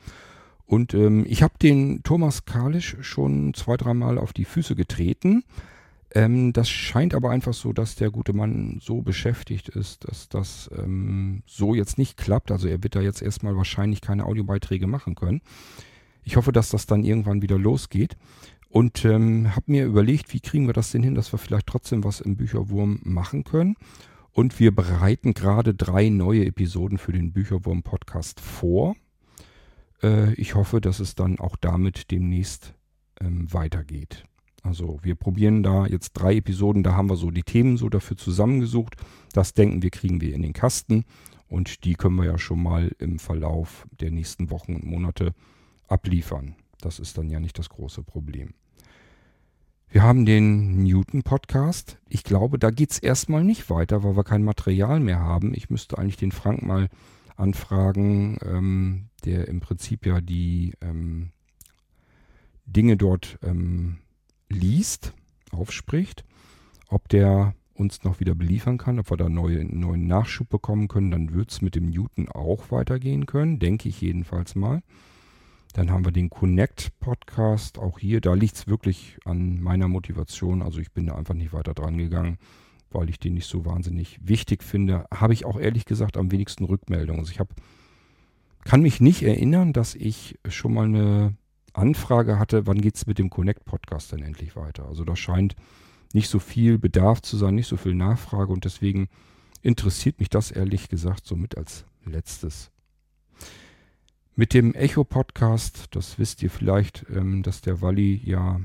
Und 0.65 0.93
ähm, 0.93 1.25
ich 1.27 1.43
habe 1.43 1.55
den 1.61 2.03
Thomas 2.03 2.45
Kalisch 2.45 2.97
schon 3.01 3.55
zwei, 3.55 3.77
dreimal 3.77 4.19
auf 4.19 4.33
die 4.33 4.45
Füße 4.45 4.77
getreten. 4.77 5.45
Ähm, 6.15 6.53
das 6.53 6.69
scheint 6.69 7.15
aber 7.15 7.31
einfach 7.31 7.55
so, 7.55 7.73
dass 7.73 7.97
der 7.97 8.11
gute 8.11 8.33
Mann 8.33 8.79
so 8.81 9.03
beschäftigt 9.03 9.69
ist, 9.69 10.09
dass 10.09 10.29
das 10.29 10.71
ähm, 10.77 11.43
so 11.47 11.75
jetzt 11.75 11.99
nicht 11.99 12.17
klappt. 12.17 12.51
Also 12.51 12.69
er 12.69 12.83
wird 12.83 12.97
da 12.97 13.01
jetzt 13.01 13.23
erstmal 13.23 13.57
wahrscheinlich 13.57 14.01
keine 14.01 14.25
Audiobeiträge 14.25 14.87
machen 14.87 15.15
können. 15.15 15.41
Ich 16.29 16.37
hoffe, 16.37 16.53
dass 16.53 16.69
das 16.69 16.85
dann 16.85 17.05
irgendwann 17.05 17.41
wieder 17.41 17.59
losgeht. 17.59 18.19
Und 18.69 19.03
ähm, 19.07 19.57
habe 19.57 19.73
mir 19.73 19.87
überlegt, 19.87 20.35
wie 20.35 20.41
kriegen 20.41 20.67
wir 20.67 20.75
das 20.75 20.91
denn 20.91 21.03
hin, 21.03 21.15
dass 21.15 21.33
wir 21.33 21.39
vielleicht 21.39 21.67
trotzdem 21.67 22.05
was 22.05 22.21
im 22.21 22.37
Bücherwurm 22.37 23.01
machen 23.03 23.45
können. 23.45 23.77
Und 24.33 24.61
wir 24.61 24.75
bereiten 24.75 25.33
gerade 25.33 25.73
drei 25.73 26.11
neue 26.11 26.45
Episoden 26.45 26.99
für 26.99 27.13
den 27.13 27.33
Bücherwurm 27.33 27.83
Podcast 27.83 28.41
vor. 28.41 28.95
Äh, 30.03 30.35
ich 30.35 30.55
hoffe, 30.55 30.83
dass 30.83 31.01
es 31.01 31.15
dann 31.15 31.39
auch 31.39 31.57
damit 31.57 32.11
demnächst 32.11 32.75
ähm, 33.23 33.51
weitergeht. 33.51 34.25
Also 34.63 34.99
wir 35.03 35.15
probieren 35.15 35.63
da 35.63 35.87
jetzt 35.87 36.13
drei 36.13 36.37
Episoden, 36.37 36.83
da 36.83 36.93
haben 36.93 37.09
wir 37.09 37.17
so 37.17 37.31
die 37.31 37.43
Themen 37.43 37.79
so 37.79 37.89
dafür 37.89 38.19
zusammengesucht. 38.19 38.97
Das 39.33 39.55
denken 39.55 39.81
wir, 39.81 39.89
kriegen 39.89 40.21
wir 40.21 40.35
in 40.35 40.43
den 40.43 40.53
Kasten 40.53 41.07
und 41.49 41.85
die 41.85 41.95
können 41.95 42.17
wir 42.17 42.27
ja 42.27 42.37
schon 42.37 42.63
mal 42.63 42.95
im 42.99 43.19
Verlauf 43.19 43.87
der 43.99 44.11
nächsten 44.11 44.51
Wochen 44.51 44.75
und 44.75 44.85
Monate 44.85 45.33
abliefern. 45.89 46.55
Das 46.81 46.99
ist 46.99 47.19
dann 47.19 47.29
ja 47.29 47.41
nicht 47.41 47.59
das 47.59 47.69
große 47.69 48.03
Problem. 48.03 48.55
Wir 49.91 50.03
haben 50.03 50.27
den 50.27 50.83
Newton-Podcast. 50.83 51.99
Ich 52.09 52.23
glaube, 52.23 52.59
da 52.59 52.71
geht 52.71 52.91
es 52.91 52.99
erstmal 52.99 53.43
nicht 53.43 53.71
weiter, 53.71 54.03
weil 54.05 54.17
wir 54.17 54.25
kein 54.25 54.45
Material 54.45 55.01
mehr 55.01 55.21
haben. 55.21 55.55
Ich 55.55 55.71
müsste 55.71 55.97
eigentlich 55.97 56.19
den 56.19 56.31
Frank 56.31 56.63
mal 56.63 56.89
anfragen, 57.37 58.39
ähm, 58.45 59.09
der 59.25 59.49
im 59.49 59.61
Prinzip 59.61 60.05
ja 60.05 60.21
die 60.21 60.75
ähm, 60.83 61.31
Dinge 62.67 62.99
dort 62.99 63.39
ähm, 63.43 63.99
liest, 64.51 65.15
aufspricht, 65.53 66.25
ob 66.89 67.09
der 67.09 67.55
uns 67.73 68.05
noch 68.05 68.21
wieder 68.21 68.35
beliefern 68.35 68.77
kann, 68.77 68.99
ob 68.99 69.11
wir 69.11 69.17
da 69.17 69.29
neue, 69.29 69.65
neuen 69.65 70.07
Nachschub 70.07 70.49
bekommen 70.49 70.89
können, 70.89 71.11
dann 71.11 71.33
wird 71.33 71.51
es 71.51 71.63
mit 71.63 71.75
dem 71.75 71.91
Newton 71.91 72.29
auch 72.29 72.71
weitergehen 72.71 73.25
können, 73.25 73.59
denke 73.59 73.89
ich 73.89 74.01
jedenfalls 74.01 74.55
mal. 74.55 74.83
Dann 75.75 75.91
haben 75.91 76.05
wir 76.05 76.13
den 76.13 76.31
Connect 76.31 76.99
Podcast. 77.01 77.79
Auch 77.79 77.99
hier, 77.99 78.21
da 78.21 78.35
liegt 78.35 78.57
es 78.57 78.67
wirklich 78.67 79.19
an 79.25 79.61
meiner 79.61 79.89
Motivation. 79.89 80.63
Also 80.63 80.81
ich 80.81 80.93
bin 80.93 81.07
da 81.07 81.15
einfach 81.15 81.35
nicht 81.35 81.53
weiter 81.53 81.75
dran 81.75 81.99
gegangen, 81.99 82.39
weil 82.91 83.11
ich 83.11 83.19
den 83.19 83.35
nicht 83.35 83.47
so 83.47 83.65
wahnsinnig 83.65 84.19
wichtig 84.23 84.63
finde. 84.63 85.07
Habe 85.13 85.35
ich 85.35 85.45
auch 85.45 85.59
ehrlich 85.59 85.85
gesagt 85.85 86.17
am 86.17 86.31
wenigsten 86.31 86.65
Rückmeldungen. 86.65 87.21
Also 87.21 87.33
ich 87.33 87.39
habe, 87.39 87.55
kann 88.65 88.83
mich 88.83 89.01
nicht 89.01 89.23
erinnern, 89.23 89.73
dass 89.73 89.95
ich 89.95 90.39
schon 90.49 90.75
mal 90.75 90.87
eine 90.87 91.37
Anfrage 91.75 92.39
hatte, 92.39 92.67
wann 92.67 92.81
geht 92.81 92.97
es 92.97 93.07
mit 93.07 93.19
dem 93.19 93.31
Connect 93.31 93.65
Podcast 93.65 94.13
denn 94.13 94.23
endlich 94.23 94.57
weiter. 94.57 94.87
Also 94.87 95.05
da 95.05 95.17
scheint 95.17 95.55
nicht 96.13 96.29
so 96.29 96.39
viel 96.39 96.79
Bedarf 96.79 97.23
zu 97.23 97.37
sein, 97.37 97.55
nicht 97.55 97.69
so 97.69 97.77
viel 97.77 97.95
Nachfrage 97.95 98.53
und 98.53 98.65
deswegen 98.65 99.09
interessiert 99.63 100.19
mich 100.19 100.31
das 100.31 100.51
ehrlich 100.51 100.89
gesagt 100.89 101.27
somit 101.27 101.57
als 101.57 101.85
letztes. 102.05 102.71
Mit 104.39 104.55
dem 104.55 104.73
Echo-Podcast, 104.73 105.97
das 105.97 106.21
wisst 106.21 106.45
ihr 106.45 106.51
vielleicht, 106.51 107.05
ähm, 107.13 107.43
dass 107.43 107.61
der 107.61 107.81
Walli 107.81 108.21
ja, 108.25 108.61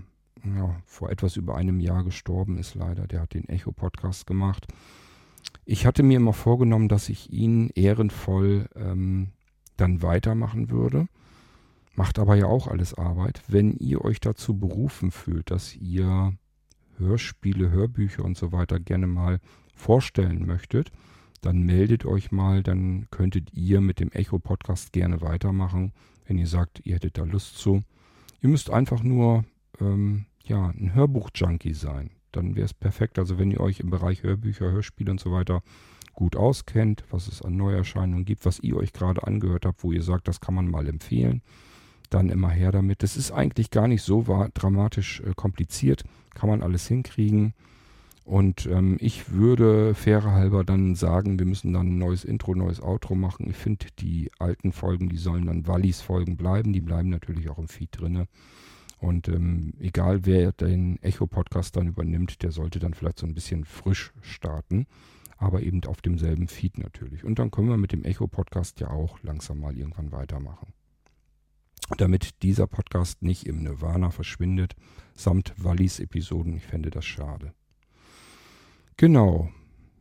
ja, 0.45 0.75
vor 0.85 1.09
etwas 1.09 1.35
über 1.35 1.55
einem 1.55 1.79
Jahr 1.79 2.03
gestorben 2.03 2.59
ist, 2.59 2.75
leider. 2.75 3.07
Der 3.07 3.21
hat 3.21 3.33
den 3.33 3.49
Echo-Podcast 3.49 4.27
gemacht. 4.27 4.67
Ich 5.65 5.87
hatte 5.87 6.03
mir 6.03 6.17
immer 6.17 6.33
vorgenommen, 6.33 6.89
dass 6.89 7.09
ich 7.09 7.33
ihn 7.33 7.71
ehrenvoll 7.73 8.69
ähm, 8.75 9.29
dann 9.75 10.03
weitermachen 10.03 10.69
würde. 10.69 11.07
Macht 11.95 12.19
aber 12.19 12.35
ja 12.35 12.45
auch 12.45 12.67
alles 12.67 12.93
Arbeit. 12.93 13.41
Wenn 13.47 13.73
ihr 13.77 14.05
euch 14.05 14.19
dazu 14.19 14.55
berufen 14.55 15.09
fühlt, 15.09 15.49
dass 15.49 15.75
ihr 15.75 16.37
Hörspiele, 16.99 17.71
Hörbücher 17.71 18.23
und 18.23 18.37
so 18.37 18.51
weiter 18.51 18.79
gerne 18.79 19.07
mal 19.07 19.39
vorstellen 19.73 20.45
möchtet, 20.45 20.91
dann 21.43 21.61
meldet 21.61 22.05
euch 22.05 22.31
mal, 22.31 22.63
dann 22.63 23.07
könntet 23.11 23.53
ihr 23.53 23.81
mit 23.81 23.99
dem 23.99 24.11
Echo-Podcast 24.11 24.93
gerne 24.93 25.21
weitermachen, 25.21 25.91
wenn 26.25 26.37
ihr 26.37 26.47
sagt, 26.47 26.81
ihr 26.85 26.95
hättet 26.95 27.17
da 27.17 27.23
Lust 27.23 27.57
zu. 27.57 27.83
Ihr 28.41 28.47
müsst 28.47 28.69
einfach 28.69 29.03
nur 29.03 29.43
ähm, 29.81 30.25
ja, 30.45 30.69
ein 30.69 30.95
Hörbuch-Junkie 30.95 31.73
sein. 31.73 32.11
Dann 32.31 32.55
wäre 32.55 32.65
es 32.65 32.73
perfekt. 32.73 33.19
Also 33.19 33.37
wenn 33.37 33.51
ihr 33.51 33.59
euch 33.59 33.81
im 33.81 33.89
Bereich 33.89 34.23
Hörbücher, 34.23 34.71
Hörspiele 34.71 35.11
und 35.11 35.19
so 35.19 35.33
weiter 35.33 35.61
gut 36.13 36.37
auskennt, 36.37 37.03
was 37.09 37.27
es 37.27 37.41
an 37.41 37.57
Neuerscheinungen 37.57 38.23
gibt, 38.23 38.45
was 38.45 38.59
ihr 38.59 38.77
euch 38.77 38.93
gerade 38.93 39.27
angehört 39.27 39.65
habt, 39.65 39.83
wo 39.83 39.91
ihr 39.91 40.03
sagt, 40.03 40.29
das 40.29 40.39
kann 40.39 40.55
man 40.55 40.69
mal 40.69 40.87
empfehlen, 40.87 41.41
dann 42.09 42.29
immer 42.29 42.49
her 42.49 42.71
damit. 42.71 43.03
Das 43.03 43.17
ist 43.17 43.31
eigentlich 43.31 43.69
gar 43.69 43.89
nicht 43.89 44.03
so 44.03 44.23
dramatisch 44.53 45.21
äh, 45.21 45.33
kompliziert, 45.35 46.05
kann 46.35 46.49
man 46.49 46.61
alles 46.63 46.87
hinkriegen. 46.87 47.53
Und 48.25 48.65
ähm, 48.67 48.97
ich 49.01 49.31
würde 49.31 49.93
fairer 49.95 50.31
halber 50.31 50.63
dann 50.63 50.95
sagen, 50.95 51.39
wir 51.39 51.45
müssen 51.45 51.73
dann 51.73 51.87
ein 51.87 51.97
neues 51.97 52.23
Intro, 52.23 52.55
neues 52.55 52.81
Outro 52.81 53.15
machen. 53.15 53.49
Ich 53.49 53.57
finde, 53.57 53.87
die 53.99 54.31
alten 54.39 54.71
Folgen, 54.71 55.09
die 55.09 55.17
sollen 55.17 55.47
dann 55.47 55.67
Wallis 55.67 56.01
Folgen 56.01 56.37
bleiben. 56.37 56.71
Die 56.71 56.81
bleiben 56.81 57.09
natürlich 57.09 57.49
auch 57.49 57.57
im 57.59 57.67
Feed 57.67 57.89
drinne. 57.91 58.27
Und 58.97 59.27
ähm, 59.27 59.73
egal 59.79 60.25
wer 60.25 60.53
den 60.53 61.01
Echo-Podcast 61.03 61.75
dann 61.75 61.87
übernimmt, 61.87 62.41
der 62.43 62.51
sollte 62.51 62.79
dann 62.79 62.93
vielleicht 62.93 63.19
so 63.19 63.27
ein 63.27 63.33
bisschen 63.33 63.65
frisch 63.65 64.13
starten. 64.21 64.87
Aber 65.37 65.61
eben 65.61 65.83
auf 65.83 66.01
demselben 66.01 66.47
Feed 66.47 66.77
natürlich. 66.77 67.25
Und 67.25 67.39
dann 67.39 67.51
können 67.51 67.67
wir 67.67 67.77
mit 67.77 67.91
dem 67.91 68.05
Echo-Podcast 68.05 68.79
ja 68.79 68.89
auch 68.89 69.21
langsam 69.21 69.59
mal 69.59 69.77
irgendwann 69.77 70.13
weitermachen. 70.13 70.71
Damit 71.97 72.41
dieser 72.41 72.67
Podcast 72.67 73.21
nicht 73.21 73.45
im 73.45 73.61
Nirvana 73.63 74.09
verschwindet, 74.11 74.77
samt 75.13 75.53
Wallis 75.57 75.99
Episoden. 75.99 76.55
Ich 76.55 76.63
fände 76.63 76.89
das 76.89 77.03
schade. 77.03 77.53
Genau. 78.97 79.49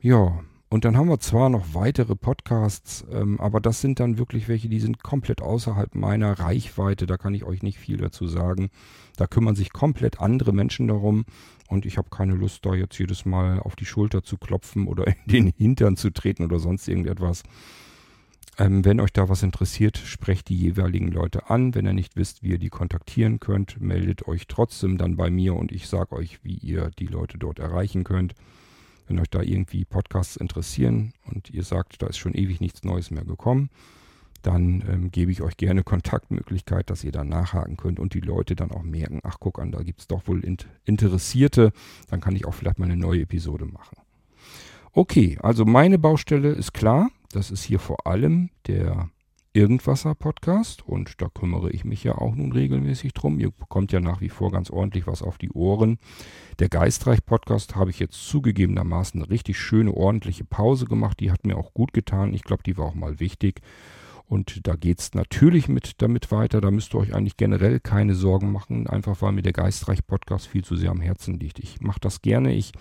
Ja. 0.01 0.41
Und 0.69 0.87
dann 0.87 0.97
haben 0.97 1.11
wir 1.11 1.21
zwar 1.21 1.51
noch 1.51 1.75
weitere 1.75 2.17
Podcasts, 2.17 3.05
ähm, 3.13 3.39
aber 3.41 3.61
das 3.61 3.83
sind 3.83 4.01
dann 4.01 4.17
wirklich 4.17 4.49
welche, 4.49 4.71
die 4.71 4.81
sind 4.81 5.03
komplett 5.03 5.43
außerhalb 5.43 5.95
meiner 5.95 6.39
Reichweite. 6.39 7.07
Da 7.07 7.19
kann 7.19 7.35
ich 7.35 7.45
euch 7.45 7.63
nicht 7.63 7.79
viel 7.79 7.99
dazu 7.99 8.27
sagen. 8.27 8.71
Da 9.17 9.27
kümmern 9.27 9.55
sich 9.55 9.75
komplett 9.75 10.21
andere 10.21 10.55
Menschen 10.55 10.89
darum. 10.89 11.27
Und 11.69 11.85
ich 11.85 11.99
habe 11.99 12.09
keine 12.09 12.35
Lust, 12.35 12.65
da 12.65 12.75
jetzt 12.75 12.99
jedes 12.99 13.27
Mal 13.27 13.61
auf 13.61 13.77
die 13.77 13.85
Schulter 13.85 14.23
zu 14.23 14.39
klopfen 14.39 14.87
oder 14.87 15.07
in 15.27 15.27
den 15.27 15.53
Hintern 15.59 15.97
zu 15.99 16.09
treten 16.09 16.45
oder 16.45 16.59
sonst 16.59 16.89
irgendetwas. 16.89 17.43
Ähm, 18.59 18.85
wenn 18.85 19.01
euch 19.01 19.13
da 19.13 19.29
was 19.29 19.43
interessiert, 19.43 19.99
sprecht 19.99 20.49
die 20.49 20.57
jeweiligen 20.57 21.09
Leute 21.09 21.51
an. 21.51 21.75
Wenn 21.75 21.87
ihr 21.87 21.93
nicht 21.93 22.17
wisst, 22.17 22.43
wie 22.43 22.51
ihr 22.51 22.59
die 22.59 22.71
kontaktieren 22.71 23.41
könnt, 23.41 23.81
meldet 23.81 24.27
euch 24.27 24.47
trotzdem 24.47 24.99
dann 24.99 25.17
bei 25.17 25.31
mir 25.31 25.55
und 25.55 25.71
ich 25.71 25.89
sage 25.89 26.13
euch, 26.13 26.43
wie 26.45 26.55
ihr 26.55 26.91
die 26.99 27.07
Leute 27.07 27.39
dort 27.39 27.59
erreichen 27.59 28.05
könnt. 28.05 28.35
Wenn 29.13 29.21
euch 29.21 29.29
da 29.29 29.43
irgendwie 29.43 29.85
Podcasts 29.85 30.37
interessieren 30.37 31.13
und 31.27 31.51
ihr 31.51 31.65
sagt, 31.65 32.01
da 32.01 32.07
ist 32.07 32.17
schon 32.17 32.33
ewig 32.33 32.63
nichts 32.63 32.83
Neues 32.83 33.11
mehr 33.11 33.27
gekommen, 33.27 33.69
dann 34.41 34.83
ähm, 34.89 35.11
gebe 35.11 35.31
ich 35.31 35.43
euch 35.43 35.59
gerne 35.59 35.85
Kontaktmöglichkeit, 35.85 36.89
dass 36.89 37.05
ihr 37.05 37.13
da 37.13 37.23
nachhaken 37.23 37.77
könnt 37.77 38.01
und 38.01 38.15
die 38.15 38.21
Leute 38.21 38.57
dann 38.57 38.71
auch 38.71 38.83
merken, 38.83 39.21
ach 39.23 39.37
guck 39.39 39.59
an, 39.59 39.71
da 39.71 39.83
gibt 39.83 40.01
es 40.01 40.07
doch 40.07 40.27
wohl 40.29 40.43
Interessierte, 40.87 41.73
dann 42.09 42.23
kann 42.23 42.35
ich 42.35 42.47
auch 42.47 42.55
vielleicht 42.55 42.79
mal 42.79 42.87
eine 42.87 42.97
neue 42.97 43.21
Episode 43.21 43.67
machen. 43.67 43.99
Okay, 44.93 45.39
also 45.43 45.67
meine 45.67 45.99
Baustelle 45.99 46.49
ist 46.49 46.73
klar, 46.73 47.11
das 47.33 47.51
ist 47.51 47.65
hier 47.65 47.81
vor 47.81 48.07
allem 48.07 48.49
der 48.67 49.11
Irgendwasser-Podcast 49.55 50.87
und 50.87 51.21
da 51.21 51.29
kümmere 51.29 51.71
ich 51.71 51.85
mich 51.85 52.05
ja 52.05 52.17
auch 52.17 52.35
nun 52.35 52.53
regelmäßig 52.53 53.13
drum. 53.13 53.39
Ihr 53.39 53.51
bekommt 53.51 53.93
ja 53.93 54.01
nach 54.01 54.21
wie 54.21 54.31
vor 54.31 54.51
ganz 54.51 54.71
ordentlich 54.71 55.07
was 55.07 55.23
auf 55.23 55.37
die 55.37 55.51
Ohren. 55.51 55.99
Der 56.59 56.69
Geistreich-Podcast 56.69 57.77
habe 57.77 57.91
ich 57.91 57.99
jetzt 57.99 58.27
zugegebenermaßen 58.27 59.21
eine 59.21 59.31
richtig 59.31 59.59
schöne, 59.59 59.93
ordentliche 59.93 60.45
Pause 60.45 60.87
gemacht. 60.87 61.21
Die 61.21 61.31
hat 61.31 61.47
mir 61.47 61.57
auch 61.57 61.75
gut 61.75 61.93
getan. 61.93 62.33
Ich 62.33 62.45
glaube, 62.45 62.63
die 62.63 62.79
war 62.79 62.87
auch 62.87 62.95
mal 62.95 63.21
wichtig. 63.21 63.61
Und 64.27 64.67
da 64.67 64.77
geht 64.77 65.01
es 65.01 65.13
natürlich 65.13 65.69
mit 65.69 66.01
damit 66.01 66.33
weiter. 66.33 66.63
Da 66.63 66.71
müsst 66.71 66.95
ihr 66.95 67.01
euch 67.01 67.15
eigentlich 67.15 67.37
generell 67.37 67.81
keine 67.81 68.15
Sorgen 68.15 68.51
machen, 68.51 68.87
einfach 68.87 69.21
weil 69.21 69.33
mir 69.33 69.43
der 69.43 69.53
Geistreich-Podcast 69.53 70.47
viel 70.47 70.65
zu 70.65 70.77
sehr 70.77 70.91
am 70.91 71.03
Herzen 71.03 71.39
liegt. 71.39 71.59
Ich 71.59 71.83
mache 71.83 72.01
das 72.01 72.23
gerne. 72.23 72.55
Ich 72.55 72.73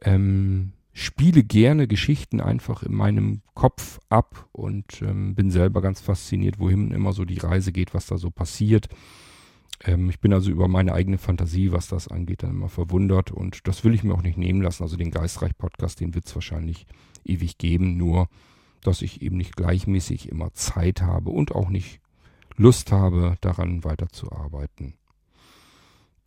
ähm, 0.00 0.72
spiele 0.92 1.44
gerne 1.44 1.86
Geschichten 1.86 2.40
einfach 2.40 2.82
in 2.82 2.94
meinem 2.94 3.42
Kopf 3.54 4.00
ab 4.08 4.48
und 4.52 5.02
ähm, 5.02 5.34
bin 5.34 5.50
selber 5.50 5.82
ganz 5.82 6.00
fasziniert, 6.00 6.58
wohin 6.58 6.90
immer 6.90 7.12
so 7.12 7.24
die 7.24 7.38
Reise 7.38 7.72
geht, 7.72 7.94
was 7.94 8.06
da 8.06 8.18
so 8.18 8.30
passiert. 8.30 8.88
Ähm, 9.84 10.10
ich 10.10 10.20
bin 10.20 10.32
also 10.32 10.50
über 10.50 10.68
meine 10.68 10.92
eigene 10.92 11.18
Fantasie, 11.18 11.72
was 11.72 11.88
das 11.88 12.08
angeht, 12.08 12.42
dann 12.42 12.50
immer 12.50 12.68
verwundert 12.68 13.30
und 13.30 13.66
das 13.68 13.84
will 13.84 13.94
ich 13.94 14.02
mir 14.02 14.14
auch 14.14 14.22
nicht 14.22 14.38
nehmen 14.38 14.62
lassen. 14.62 14.82
Also 14.82 14.96
den 14.96 15.10
Geistreich-Podcast, 15.10 16.00
den 16.00 16.14
wird 16.14 16.26
es 16.26 16.34
wahrscheinlich 16.34 16.86
ewig 17.24 17.58
geben, 17.58 17.96
nur 17.96 18.28
dass 18.82 19.02
ich 19.02 19.22
eben 19.22 19.36
nicht 19.36 19.56
gleichmäßig 19.56 20.28
immer 20.28 20.52
Zeit 20.54 21.02
habe 21.02 21.30
und 21.30 21.54
auch 21.54 21.68
nicht 21.68 22.00
Lust 22.56 22.92
habe, 22.92 23.36
daran 23.40 23.84
weiterzuarbeiten. 23.84 24.94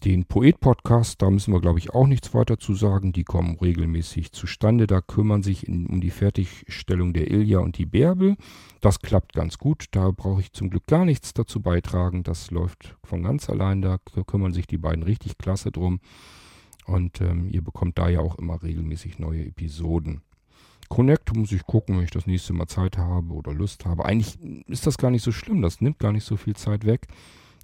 Den 0.03 0.25
Poet-Podcast, 0.25 1.21
da 1.21 1.29
müssen 1.29 1.53
wir, 1.53 1.61
glaube 1.61 1.79
ich, 1.79 1.91
auch 1.91 2.07
nichts 2.07 2.33
weiter 2.33 2.59
zu 2.59 2.73
sagen. 2.73 3.13
Die 3.13 3.23
kommen 3.23 3.55
regelmäßig 3.55 4.33
zustande. 4.33 4.85
Da 4.85 4.99
kümmern 4.99 5.43
sich 5.43 5.65
in, 5.65 5.87
um 5.87 6.01
die 6.01 6.09
Fertigstellung 6.09 7.13
der 7.13 7.31
Ilja 7.31 7.59
und 7.59 7.77
die 7.77 7.85
Bärbel. 7.85 8.35
Das 8.81 8.99
klappt 8.99 9.31
ganz 9.31 9.57
gut. 9.57 9.85
Da 9.91 10.11
brauche 10.11 10.41
ich 10.41 10.51
zum 10.51 10.69
Glück 10.69 10.87
gar 10.87 11.05
nichts 11.05 11.33
dazu 11.33 11.61
beitragen. 11.61 12.23
Das 12.23 12.51
läuft 12.51 12.97
von 13.05 13.23
ganz 13.23 13.49
allein. 13.49 13.81
Da 13.81 13.97
kümmern 14.27 14.51
sich 14.51 14.67
die 14.67 14.77
beiden 14.77 15.03
richtig 15.03 15.37
klasse 15.37 15.71
drum. 15.71 16.01
Und 16.85 17.21
ähm, 17.21 17.47
ihr 17.47 17.61
bekommt 17.61 17.97
da 17.97 18.09
ja 18.09 18.19
auch 18.19 18.37
immer 18.37 18.61
regelmäßig 18.61 19.19
neue 19.19 19.45
Episoden. 19.45 20.21
Connect 20.89 21.33
muss 21.33 21.53
ich 21.53 21.65
gucken, 21.65 21.95
wenn 21.95 22.03
ich 22.03 22.11
das 22.11 22.27
nächste 22.27 22.51
Mal 22.51 22.67
Zeit 22.67 22.97
habe 22.97 23.33
oder 23.33 23.53
Lust 23.53 23.85
habe. 23.85 24.03
Eigentlich 24.03 24.37
ist 24.67 24.85
das 24.85 24.97
gar 24.97 25.11
nicht 25.11 25.23
so 25.23 25.31
schlimm. 25.31 25.61
Das 25.61 25.79
nimmt 25.79 25.99
gar 25.99 26.11
nicht 26.11 26.25
so 26.25 26.35
viel 26.35 26.57
Zeit 26.57 26.85
weg. 26.85 27.07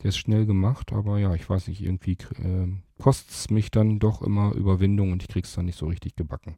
Der 0.02 0.10
ist 0.10 0.18
schnell 0.18 0.46
gemacht, 0.46 0.94
aber 0.94 1.20
ja, 1.20 1.34
ich 1.36 1.50
weiß 1.50 1.68
nicht, 1.68 1.82
irgendwie 1.82 2.14
äh, 2.14 2.72
kostet 2.98 3.32
es 3.32 3.50
mich 3.50 3.70
dann 3.70 4.00
doch 4.00 4.22
immer 4.22 4.54
Überwindung 4.54 5.12
und 5.12 5.24
ich 5.24 5.28
krieg's 5.28 5.54
dann 5.54 5.66
nicht 5.66 5.78
so 5.78 5.88
richtig 5.88 6.16
gebacken. 6.16 6.58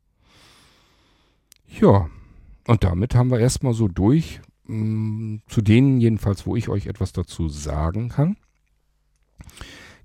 Ja, 1.79 2.09
und 2.67 2.83
damit 2.83 3.15
haben 3.15 3.31
wir 3.31 3.39
erstmal 3.39 3.73
so 3.73 3.87
durch, 3.87 4.41
mm, 4.65 5.37
zu 5.47 5.61
denen 5.61 5.99
jedenfalls, 5.99 6.45
wo 6.45 6.55
ich 6.55 6.69
euch 6.69 6.85
etwas 6.85 7.13
dazu 7.13 7.49
sagen 7.49 8.09
kann. 8.09 8.37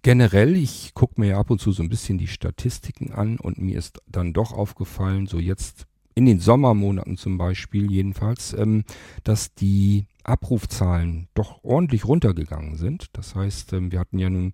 Generell, 0.03 0.57
ich 0.57 0.95
gucke 0.95 1.21
mir 1.21 1.29
ja 1.31 1.39
ab 1.39 1.51
und 1.51 1.61
zu 1.61 1.73
so 1.73 1.83
ein 1.83 1.89
bisschen 1.89 2.17
die 2.17 2.29
Statistiken 2.29 3.13
an 3.13 3.39
und 3.39 3.59
mir 3.59 3.79
ist 3.79 4.01
dann 4.07 4.33
doch 4.33 4.53
aufgefallen, 4.53 5.27
so 5.27 5.39
jetzt 5.39 5.87
in 6.17 6.25
den 6.25 6.41
Sommermonaten 6.41 7.17
zum 7.17 7.39
Beispiel 7.39 7.91
jedenfalls, 7.93 8.55
ähm, 8.55 8.85
dass 9.23 9.55
die 9.55 10.07
Abrufzahlen 10.25 11.29
doch 11.35 11.63
ordentlich 11.63 12.07
runtergegangen 12.07 12.77
sind. 12.77 13.09
Das 13.13 13.35
heißt, 13.37 13.75
ähm, 13.75 13.93
wir 13.93 14.01
hatten 14.01 14.19
ja 14.19 14.31
nun 14.31 14.53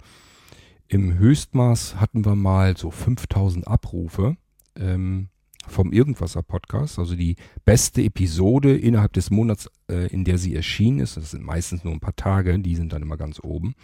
im 0.89 1.17
Höchstmaß 1.17 1.97
hatten 1.97 2.27
wir 2.27 2.35
mal 2.35 2.77
so 2.77 2.91
5000 2.91 3.67
Abrufe 3.67 4.37
ähm, 4.77 5.29
vom 5.69 5.93
Irgendwasser 5.93 6.43
Podcast, 6.43 6.99
also 6.99 7.15
die 7.15 7.37
beste 7.65 8.03
Episode 8.03 8.77
innerhalb 8.77 9.13
des 9.13 9.31
Monats, 9.31 9.71
äh, 9.89 10.09
in 10.09 10.25
der 10.25 10.39
sie 10.39 10.57
erschienen 10.57 10.99
ist. 10.99 11.17
Das 11.17 11.31
sind 11.31 11.45
meistens 11.45 11.85
nur 11.85 11.95
ein 11.95 12.01
paar 12.01 12.17
Tage, 12.17 12.59
die 12.59 12.75
sind 12.75 12.93
dann 12.93 13.03
immer 13.03 13.17
ganz 13.17 13.39
oben. 13.41 13.75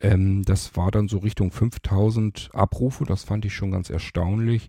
Ähm, 0.00 0.44
das 0.44 0.76
war 0.76 0.90
dann 0.90 1.08
so 1.08 1.18
Richtung 1.18 1.50
5000 1.50 2.50
Abrufe, 2.52 3.04
das 3.04 3.24
fand 3.24 3.46
ich 3.46 3.54
schon 3.54 3.70
ganz 3.70 3.88
erstaunlich. 3.88 4.68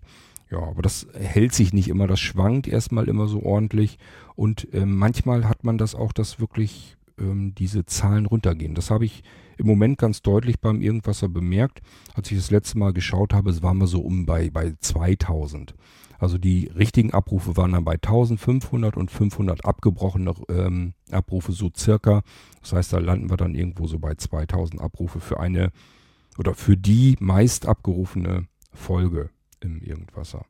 Ja, 0.50 0.58
aber 0.58 0.82
das 0.82 1.06
hält 1.14 1.54
sich 1.54 1.72
nicht 1.72 1.88
immer, 1.88 2.06
das 2.06 2.20
schwankt 2.20 2.68
erstmal 2.68 3.08
immer 3.08 3.26
so 3.26 3.42
ordentlich 3.42 3.98
und 4.36 4.68
ähm, 4.72 4.96
manchmal 4.96 5.48
hat 5.48 5.64
man 5.64 5.78
das 5.78 5.94
auch, 5.94 6.12
dass 6.12 6.38
wirklich 6.38 6.96
ähm, 7.18 7.54
diese 7.54 7.86
Zahlen 7.86 8.26
runtergehen. 8.26 8.74
Das 8.74 8.90
habe 8.90 9.04
ich 9.04 9.22
im 9.56 9.66
Moment 9.66 9.98
ganz 9.98 10.22
deutlich 10.22 10.60
beim 10.60 10.80
Irgendwasser 10.80 11.28
bemerkt. 11.28 11.80
Als 12.14 12.30
ich 12.30 12.36
das 12.36 12.50
letzte 12.50 12.78
Mal 12.78 12.92
geschaut 12.92 13.32
habe, 13.32 13.50
es 13.50 13.62
waren 13.62 13.78
wir 13.78 13.86
so 13.86 14.00
um 14.00 14.26
bei, 14.26 14.50
bei 14.50 14.74
2000. 14.78 15.74
Also 16.18 16.38
die 16.38 16.66
richtigen 16.68 17.12
Abrufe 17.12 17.56
waren 17.56 17.72
dann 17.72 17.84
bei 17.84 17.94
1500 17.94 18.96
und 18.96 19.10
500 19.10 19.64
abgebrochene 19.64 20.34
ähm, 20.48 20.94
Abrufe 21.10 21.52
so 21.52 21.70
circa. 21.76 22.22
Das 22.60 22.72
heißt, 22.72 22.92
da 22.92 22.98
landen 22.98 23.30
wir 23.30 23.36
dann 23.36 23.54
irgendwo 23.54 23.86
so 23.86 23.98
bei 23.98 24.14
2000 24.14 24.80
Abrufe 24.80 25.20
für 25.20 25.40
eine 25.40 25.70
oder 26.38 26.54
für 26.54 26.76
die 26.76 27.16
meist 27.20 27.66
abgerufene 27.66 28.46
Folge 28.72 29.30
im 29.64 29.80
Irgendwasser. 29.80 30.44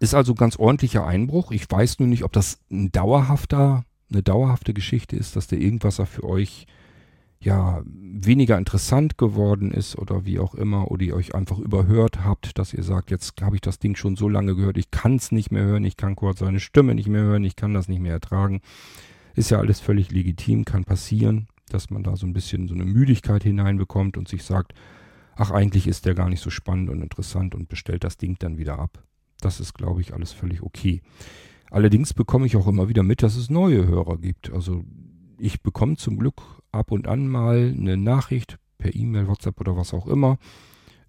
Ist 0.00 0.14
also 0.14 0.34
ganz 0.34 0.56
ordentlicher 0.56 1.06
Einbruch. 1.06 1.52
Ich 1.52 1.70
weiß 1.70 1.98
nur 1.98 2.08
nicht, 2.08 2.24
ob 2.24 2.32
das 2.32 2.58
ein 2.70 2.90
dauerhafter, 2.90 3.84
eine 4.10 4.22
dauerhafte 4.22 4.74
Geschichte 4.74 5.16
ist, 5.16 5.36
dass 5.36 5.46
der 5.46 5.60
Irgendwasser 5.60 6.06
für 6.06 6.24
euch 6.24 6.66
ja 7.38 7.82
weniger 7.84 8.58
interessant 8.58 9.18
geworden 9.18 9.70
ist 9.70 9.96
oder 9.96 10.24
wie 10.24 10.38
auch 10.38 10.54
immer 10.54 10.90
oder 10.90 11.04
ihr 11.04 11.14
euch 11.14 11.34
einfach 11.34 11.58
überhört 11.58 12.24
habt, 12.24 12.58
dass 12.58 12.72
ihr 12.72 12.82
sagt, 12.82 13.10
jetzt 13.10 13.40
habe 13.40 13.56
ich 13.56 13.60
das 13.60 13.78
Ding 13.78 13.94
schon 13.94 14.16
so 14.16 14.28
lange 14.28 14.56
gehört, 14.56 14.78
ich 14.78 14.90
kann 14.90 15.16
es 15.16 15.30
nicht 15.32 15.52
mehr 15.52 15.62
hören, 15.62 15.84
ich 15.84 15.96
kann 15.96 16.16
kurz 16.16 16.40
seine 16.40 16.60
Stimme 16.60 16.94
nicht 16.94 17.08
mehr 17.08 17.22
hören, 17.22 17.44
ich 17.44 17.54
kann 17.54 17.74
das 17.74 17.88
nicht 17.88 18.00
mehr 18.00 18.12
ertragen. 18.12 18.62
Ist 19.34 19.50
ja 19.50 19.58
alles 19.58 19.80
völlig 19.80 20.10
legitim, 20.10 20.64
kann 20.64 20.84
passieren, 20.84 21.46
dass 21.68 21.90
man 21.90 22.02
da 22.02 22.16
so 22.16 22.26
ein 22.26 22.32
bisschen 22.32 22.68
so 22.68 22.74
eine 22.74 22.86
Müdigkeit 22.86 23.42
hineinbekommt 23.42 24.16
und 24.16 24.28
sich 24.28 24.42
sagt, 24.42 24.72
ach 25.36 25.50
eigentlich 25.50 25.86
ist 25.86 26.06
der 26.06 26.14
gar 26.14 26.28
nicht 26.28 26.40
so 26.40 26.50
spannend 26.50 26.90
und 26.90 27.02
interessant 27.02 27.54
und 27.54 27.68
bestellt 27.68 28.04
das 28.04 28.16
Ding 28.16 28.36
dann 28.38 28.58
wieder 28.58 28.78
ab. 28.78 29.04
Das 29.40 29.60
ist, 29.60 29.74
glaube 29.74 30.00
ich, 30.00 30.14
alles 30.14 30.32
völlig 30.32 30.62
okay. 30.62 31.02
Allerdings 31.70 32.14
bekomme 32.14 32.46
ich 32.46 32.56
auch 32.56 32.66
immer 32.66 32.88
wieder 32.88 33.02
mit, 33.02 33.22
dass 33.22 33.36
es 33.36 33.50
neue 33.50 33.86
Hörer 33.86 34.18
gibt. 34.18 34.50
Also 34.50 34.84
ich 35.38 35.62
bekomme 35.62 35.96
zum 35.96 36.18
Glück 36.18 36.40
ab 36.72 36.90
und 36.90 37.06
an 37.06 37.28
mal 37.28 37.74
eine 37.76 37.96
Nachricht 37.96 38.58
per 38.78 38.94
E-Mail, 38.94 39.28
WhatsApp 39.28 39.60
oder 39.60 39.76
was 39.76 39.92
auch 39.92 40.06
immer, 40.06 40.38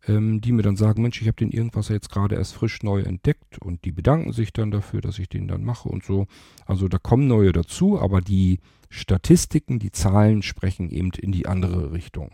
ähm, 0.07 0.41
die 0.41 0.51
mir 0.51 0.63
dann 0.63 0.75
sagen, 0.75 1.01
Mensch, 1.01 1.21
ich 1.21 1.27
habe 1.27 1.37
den 1.37 1.51
irgendwas 1.51 1.89
jetzt 1.89 2.09
gerade 2.09 2.35
erst 2.35 2.53
frisch 2.53 2.83
neu 2.83 3.01
entdeckt 3.01 3.59
und 3.59 3.85
die 3.85 3.91
bedanken 3.91 4.33
sich 4.33 4.51
dann 4.51 4.71
dafür, 4.71 5.01
dass 5.01 5.19
ich 5.19 5.29
den 5.29 5.47
dann 5.47 5.63
mache 5.63 5.89
und 5.89 6.03
so. 6.03 6.27
Also 6.65 6.87
da 6.87 6.97
kommen 6.97 7.27
neue 7.27 7.51
dazu, 7.51 7.99
aber 7.99 8.21
die 8.21 8.59
Statistiken, 8.89 9.79
die 9.79 9.91
Zahlen 9.91 10.41
sprechen 10.41 10.89
eben 10.89 11.11
in 11.11 11.31
die 11.31 11.47
andere 11.47 11.91
Richtung. 11.91 12.31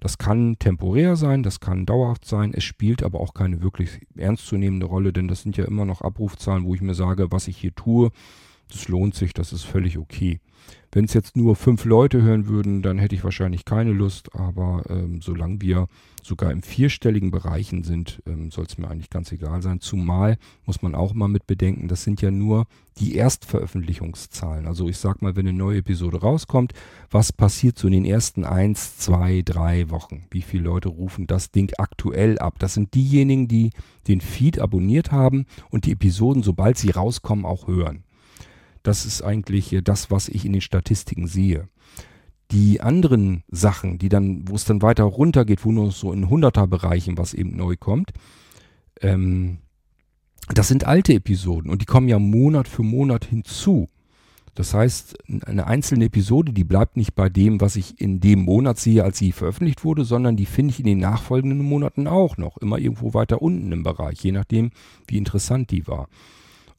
Das 0.00 0.18
kann 0.18 0.58
temporär 0.58 1.16
sein, 1.16 1.42
das 1.42 1.60
kann 1.60 1.86
dauerhaft 1.86 2.24
sein, 2.24 2.52
es 2.54 2.64
spielt 2.64 3.02
aber 3.02 3.20
auch 3.20 3.34
keine 3.34 3.62
wirklich 3.62 4.00
ernstzunehmende 4.16 4.86
Rolle, 4.86 5.12
denn 5.12 5.28
das 5.28 5.42
sind 5.42 5.56
ja 5.56 5.64
immer 5.64 5.84
noch 5.84 6.02
Abrufzahlen, 6.02 6.64
wo 6.64 6.74
ich 6.74 6.80
mir 6.80 6.94
sage, 6.94 7.32
was 7.32 7.48
ich 7.48 7.56
hier 7.56 7.74
tue, 7.74 8.10
das 8.70 8.88
lohnt 8.88 9.14
sich, 9.14 9.32
das 9.32 9.52
ist 9.52 9.64
völlig 9.64 9.98
okay. 9.98 10.40
Wenn 10.92 11.04
es 11.04 11.14
jetzt 11.14 11.36
nur 11.36 11.56
fünf 11.56 11.84
Leute 11.84 12.22
hören 12.22 12.46
würden, 12.48 12.82
dann 12.82 12.98
hätte 12.98 13.14
ich 13.14 13.22
wahrscheinlich 13.22 13.64
keine 13.64 13.92
Lust, 13.92 14.34
aber 14.34 14.82
ähm, 14.88 15.20
solange 15.20 15.60
wir 15.60 15.88
sogar 16.22 16.50
im 16.50 16.62
vierstelligen 16.62 17.30
Bereichen 17.30 17.84
sind, 17.84 18.22
ähm, 18.26 18.50
soll 18.50 18.64
es 18.64 18.78
mir 18.78 18.88
eigentlich 18.88 19.10
ganz 19.10 19.30
egal 19.30 19.62
sein. 19.62 19.80
Zumal 19.80 20.38
muss 20.64 20.82
man 20.82 20.94
auch 20.94 21.12
mal 21.12 21.28
mit 21.28 21.46
bedenken, 21.46 21.88
das 21.88 22.02
sind 22.02 22.22
ja 22.22 22.30
nur 22.30 22.66
die 22.98 23.14
Erstveröffentlichungszahlen. 23.14 24.66
Also 24.66 24.88
ich 24.88 24.96
sag 24.96 25.22
mal, 25.22 25.36
wenn 25.36 25.46
eine 25.46 25.56
neue 25.56 25.78
Episode 25.78 26.20
rauskommt, 26.20 26.72
was 27.10 27.32
passiert 27.32 27.78
so 27.78 27.88
in 27.88 27.92
den 27.92 28.04
ersten 28.04 28.44
eins, 28.44 28.96
zwei, 28.96 29.42
drei 29.44 29.90
Wochen? 29.90 30.24
Wie 30.30 30.42
viele 30.42 30.64
Leute 30.64 30.88
rufen 30.88 31.26
das 31.26 31.50
Ding 31.50 31.72
aktuell 31.78 32.38
ab? 32.38 32.54
Das 32.58 32.74
sind 32.74 32.94
diejenigen, 32.94 33.48
die 33.48 33.70
den 34.08 34.20
Feed 34.20 34.60
abonniert 34.60 35.12
haben 35.12 35.46
und 35.68 35.84
die 35.84 35.92
Episoden, 35.92 36.42
sobald 36.42 36.78
sie 36.78 36.90
rauskommen, 36.90 37.44
auch 37.44 37.68
hören. 37.68 38.05
Das 38.86 39.04
ist 39.04 39.20
eigentlich 39.22 39.76
das, 39.82 40.12
was 40.12 40.28
ich 40.28 40.44
in 40.44 40.52
den 40.52 40.60
Statistiken 40.60 41.26
sehe. 41.26 41.68
Die 42.52 42.80
anderen 42.80 43.42
Sachen, 43.50 43.98
die 43.98 44.08
dann, 44.08 44.48
wo 44.48 44.54
es 44.54 44.64
dann 44.64 44.80
weiter 44.80 45.02
runtergeht, 45.02 45.64
wo 45.64 45.72
nur 45.72 45.90
so 45.90 46.12
in 46.12 46.26
100er 46.26 46.68
Bereichen 46.68 47.18
was 47.18 47.34
eben 47.34 47.56
neu 47.56 47.74
kommt, 47.76 48.12
ähm, 49.00 49.58
das 50.54 50.68
sind 50.68 50.84
alte 50.84 51.14
Episoden 51.14 51.68
und 51.68 51.82
die 51.82 51.86
kommen 51.86 52.06
ja 52.06 52.20
Monat 52.20 52.68
für 52.68 52.84
Monat 52.84 53.24
hinzu. 53.24 53.88
Das 54.54 54.72
heißt, 54.72 55.18
eine 55.46 55.66
einzelne 55.66 56.04
Episode, 56.04 56.52
die 56.52 56.62
bleibt 56.62 56.96
nicht 56.96 57.16
bei 57.16 57.28
dem, 57.28 57.60
was 57.60 57.74
ich 57.74 58.00
in 58.00 58.20
dem 58.20 58.44
Monat 58.44 58.78
sehe, 58.78 59.02
als 59.02 59.18
sie 59.18 59.32
veröffentlicht 59.32 59.82
wurde, 59.82 60.04
sondern 60.04 60.36
die 60.36 60.46
finde 60.46 60.70
ich 60.70 60.78
in 60.78 60.86
den 60.86 61.00
nachfolgenden 61.00 61.58
Monaten 61.58 62.06
auch 62.06 62.36
noch, 62.36 62.56
immer 62.58 62.78
irgendwo 62.78 63.14
weiter 63.14 63.42
unten 63.42 63.72
im 63.72 63.82
Bereich, 63.82 64.22
je 64.22 64.30
nachdem, 64.30 64.70
wie 65.08 65.18
interessant 65.18 65.72
die 65.72 65.88
war. 65.88 66.08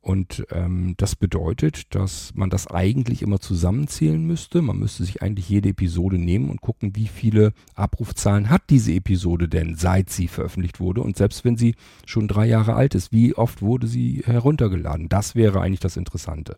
Und 0.08 0.48
ähm, 0.52 0.94
das 0.96 1.18
bedeutet, 1.18 1.94
dass 1.94 2.32
man 2.34 2.50
das 2.50 2.68
eigentlich 2.68 3.22
immer 3.22 3.42
zusammenzählen 3.42 4.26
müsste. 4.26 4.62
Man 4.62 4.80
müsste 4.80 5.04
sich 5.04 5.22
eigentlich 5.22 5.50
jede 5.50 5.68
Episode 5.68 6.18
nehmen 6.18 6.50
und 6.50 6.62
gucken, 6.62 6.96
wie 6.96 7.08
viele 7.08 7.52
Abrufzahlen 7.76 8.50
hat 8.50 8.62
diese 8.70 8.94
Episode 8.94 9.50
denn, 9.50 9.76
seit 9.76 10.10
sie 10.10 10.30
veröffentlicht 10.30 10.80
wurde. 10.80 11.02
Und 11.02 11.18
selbst 11.18 11.44
wenn 11.44 11.58
sie 11.58 11.76
schon 12.06 12.30
drei 12.30 12.46
Jahre 12.46 12.76
alt 12.76 12.96
ist, 12.96 13.12
wie 13.12 13.36
oft 13.36 13.62
wurde 13.62 13.86
sie 13.88 14.22
heruntergeladen? 14.24 15.10
Das 15.10 15.36
wäre 15.36 15.60
eigentlich 15.60 15.82
das 15.82 15.98
Interessante. 15.98 16.56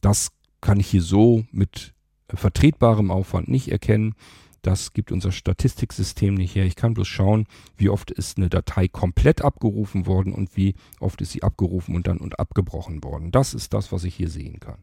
Das 0.00 0.30
kann 0.62 0.80
ich 0.80 0.86
hier 0.86 1.02
so 1.02 1.44
mit 1.52 1.92
vertretbarem 2.32 3.10
Aufwand 3.10 3.48
nicht 3.48 3.70
erkennen. 3.70 4.14
Das 4.62 4.92
gibt 4.92 5.12
unser 5.12 5.32
Statistiksystem 5.32 6.34
nicht 6.34 6.54
her. 6.54 6.64
Ich 6.64 6.76
kann 6.76 6.94
bloß 6.94 7.06
schauen, 7.06 7.46
wie 7.76 7.88
oft 7.88 8.10
ist 8.10 8.38
eine 8.38 8.48
Datei 8.48 8.88
komplett 8.88 9.42
abgerufen 9.42 10.06
worden 10.06 10.32
und 10.32 10.56
wie 10.56 10.74
oft 11.00 11.20
ist 11.20 11.32
sie 11.32 11.42
abgerufen 11.42 11.94
und 11.94 12.06
dann 12.06 12.18
und 12.18 12.38
abgebrochen 12.38 13.02
worden. 13.04 13.30
Das 13.30 13.54
ist 13.54 13.72
das, 13.72 13.92
was 13.92 14.04
ich 14.04 14.14
hier 14.14 14.28
sehen 14.28 14.60
kann. 14.60 14.78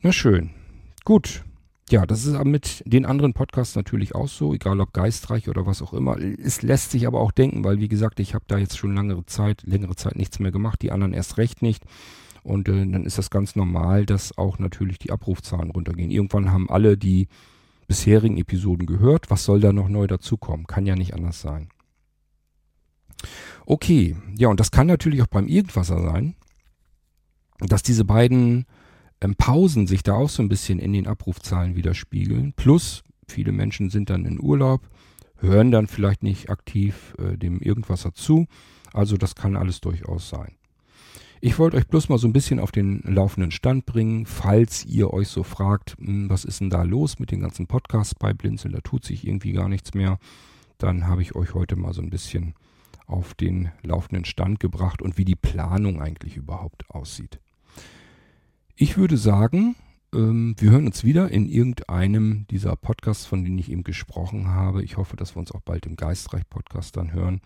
Na 0.00 0.12
schön. 0.12 0.50
Gut. 1.04 1.44
Ja, 1.90 2.04
das 2.04 2.26
ist 2.26 2.44
mit 2.44 2.82
den 2.84 3.06
anderen 3.06 3.32
Podcasts 3.32 3.74
natürlich 3.74 4.14
auch 4.14 4.28
so, 4.28 4.52
egal 4.52 4.78
ob 4.80 4.92
geistreich 4.92 5.48
oder 5.48 5.64
was 5.64 5.80
auch 5.80 5.94
immer. 5.94 6.18
Es 6.18 6.60
lässt 6.60 6.90
sich 6.90 7.06
aber 7.06 7.18
auch 7.18 7.32
denken, 7.32 7.64
weil 7.64 7.80
wie 7.80 7.88
gesagt, 7.88 8.20
ich 8.20 8.34
habe 8.34 8.44
da 8.46 8.58
jetzt 8.58 8.76
schon 8.76 8.94
längere 8.94 9.24
Zeit, 9.24 9.62
längere 9.62 9.96
Zeit 9.96 10.16
nichts 10.16 10.38
mehr 10.38 10.52
gemacht, 10.52 10.82
die 10.82 10.92
anderen 10.92 11.14
erst 11.14 11.38
recht 11.38 11.62
nicht. 11.62 11.84
Und 12.42 12.68
äh, 12.68 12.72
dann 12.86 13.04
ist 13.04 13.18
das 13.18 13.30
ganz 13.30 13.56
normal, 13.56 14.06
dass 14.06 14.36
auch 14.36 14.58
natürlich 14.58 14.98
die 14.98 15.10
Abrufzahlen 15.10 15.70
runtergehen. 15.70 16.10
Irgendwann 16.10 16.52
haben 16.52 16.68
alle, 16.70 16.96
die 16.96 17.28
bisherigen 17.88 18.36
Episoden 18.36 18.86
gehört. 18.86 19.30
Was 19.30 19.44
soll 19.44 19.58
da 19.58 19.72
noch 19.72 19.88
neu 19.88 20.06
dazukommen? 20.06 20.66
Kann 20.66 20.86
ja 20.86 20.94
nicht 20.94 21.14
anders 21.14 21.40
sein. 21.40 21.70
Okay, 23.66 24.16
ja, 24.36 24.48
und 24.48 24.60
das 24.60 24.70
kann 24.70 24.86
natürlich 24.86 25.22
auch 25.22 25.26
beim 25.26 25.48
Irgendwasser 25.48 26.00
sein, 26.00 26.36
dass 27.58 27.82
diese 27.82 28.04
beiden 28.04 28.66
ähm, 29.20 29.34
Pausen 29.34 29.86
sich 29.88 30.04
da 30.04 30.14
auch 30.14 30.28
so 30.28 30.42
ein 30.42 30.48
bisschen 30.48 30.78
in 30.78 30.92
den 30.92 31.08
Abrufzahlen 31.08 31.74
widerspiegeln. 31.74 32.52
Plus, 32.52 33.02
viele 33.26 33.50
Menschen 33.50 33.90
sind 33.90 34.10
dann 34.10 34.24
in 34.24 34.40
Urlaub, 34.40 34.88
hören 35.38 35.70
dann 35.70 35.88
vielleicht 35.88 36.22
nicht 36.22 36.50
aktiv 36.50 37.14
äh, 37.18 37.36
dem 37.36 37.60
Irgendwasser 37.60 38.14
zu. 38.14 38.46
Also 38.92 39.16
das 39.16 39.34
kann 39.34 39.56
alles 39.56 39.80
durchaus 39.80 40.28
sein. 40.28 40.57
Ich 41.40 41.58
wollte 41.58 41.76
euch 41.76 41.86
bloß 41.86 42.08
mal 42.08 42.18
so 42.18 42.26
ein 42.26 42.32
bisschen 42.32 42.58
auf 42.58 42.72
den 42.72 43.00
laufenden 43.04 43.52
Stand 43.52 43.86
bringen, 43.86 44.26
falls 44.26 44.84
ihr 44.84 45.12
euch 45.12 45.28
so 45.28 45.44
fragt, 45.44 45.96
hm, 45.98 46.28
was 46.28 46.44
ist 46.44 46.60
denn 46.60 46.70
da 46.70 46.82
los 46.82 47.18
mit 47.18 47.30
den 47.30 47.40
ganzen 47.40 47.66
Podcasts 47.66 48.14
bei 48.14 48.32
Blinzeln, 48.32 48.74
da 48.74 48.80
tut 48.80 49.04
sich 49.04 49.26
irgendwie 49.26 49.52
gar 49.52 49.68
nichts 49.68 49.94
mehr. 49.94 50.18
Dann 50.78 51.06
habe 51.06 51.22
ich 51.22 51.36
euch 51.36 51.54
heute 51.54 51.76
mal 51.76 51.92
so 51.92 52.02
ein 52.02 52.10
bisschen 52.10 52.54
auf 53.06 53.34
den 53.34 53.70
laufenden 53.82 54.24
Stand 54.24 54.60
gebracht 54.60 55.00
und 55.00 55.16
wie 55.16 55.24
die 55.24 55.36
Planung 55.36 56.02
eigentlich 56.02 56.36
überhaupt 56.36 56.90
aussieht. 56.90 57.40
Ich 58.74 58.96
würde 58.96 59.16
sagen, 59.16 59.76
ähm, 60.14 60.54
wir 60.58 60.70
hören 60.70 60.86
uns 60.86 61.04
wieder 61.04 61.30
in 61.30 61.48
irgendeinem 61.48 62.46
dieser 62.50 62.76
Podcasts, 62.76 63.26
von 63.26 63.44
denen 63.44 63.58
ich 63.58 63.70
eben 63.70 63.84
gesprochen 63.84 64.48
habe. 64.48 64.82
Ich 64.82 64.96
hoffe, 64.96 65.16
dass 65.16 65.36
wir 65.36 65.40
uns 65.40 65.52
auch 65.52 65.60
bald 65.60 65.86
im 65.86 65.96
Geistreich-Podcast 65.96 66.96
dann 66.96 67.12
hören, 67.12 67.40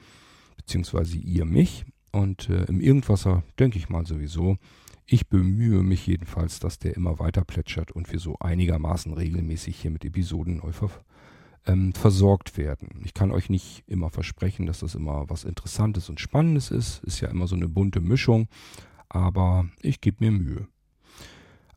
beziehungsweise 0.56 1.16
ihr 1.16 1.44
mich. 1.44 1.84
Und 2.12 2.48
äh, 2.48 2.64
im 2.64 2.80
Irgendwasser 2.80 3.42
denke 3.58 3.78
ich 3.78 3.88
mal 3.88 4.06
sowieso. 4.06 4.58
Ich 5.06 5.28
bemühe 5.28 5.82
mich 5.82 6.06
jedenfalls, 6.06 6.60
dass 6.60 6.78
der 6.78 6.96
immer 6.96 7.18
weiter 7.18 7.44
plätschert 7.44 7.90
und 7.90 8.12
wir 8.12 8.20
so 8.20 8.38
einigermaßen 8.38 9.12
regelmäßig 9.12 9.76
hier 9.76 9.90
mit 9.90 10.04
Episoden 10.04 10.58
neu 10.58 10.72
ver 10.72 10.90
ähm, 11.64 11.92
versorgt 11.92 12.56
werden. 12.58 13.00
Ich 13.04 13.14
kann 13.14 13.30
euch 13.30 13.48
nicht 13.48 13.84
immer 13.86 14.10
versprechen, 14.10 14.66
dass 14.66 14.80
das 14.80 14.94
immer 14.94 15.30
was 15.30 15.44
Interessantes 15.44 16.08
und 16.08 16.20
Spannendes 16.20 16.70
ist. 16.70 17.04
Ist 17.04 17.20
ja 17.20 17.28
immer 17.28 17.46
so 17.46 17.54
eine 17.54 17.68
bunte 17.68 18.00
Mischung, 18.00 18.48
aber 19.08 19.68
ich 19.80 20.00
gebe 20.00 20.24
mir 20.24 20.32
Mühe. 20.32 20.66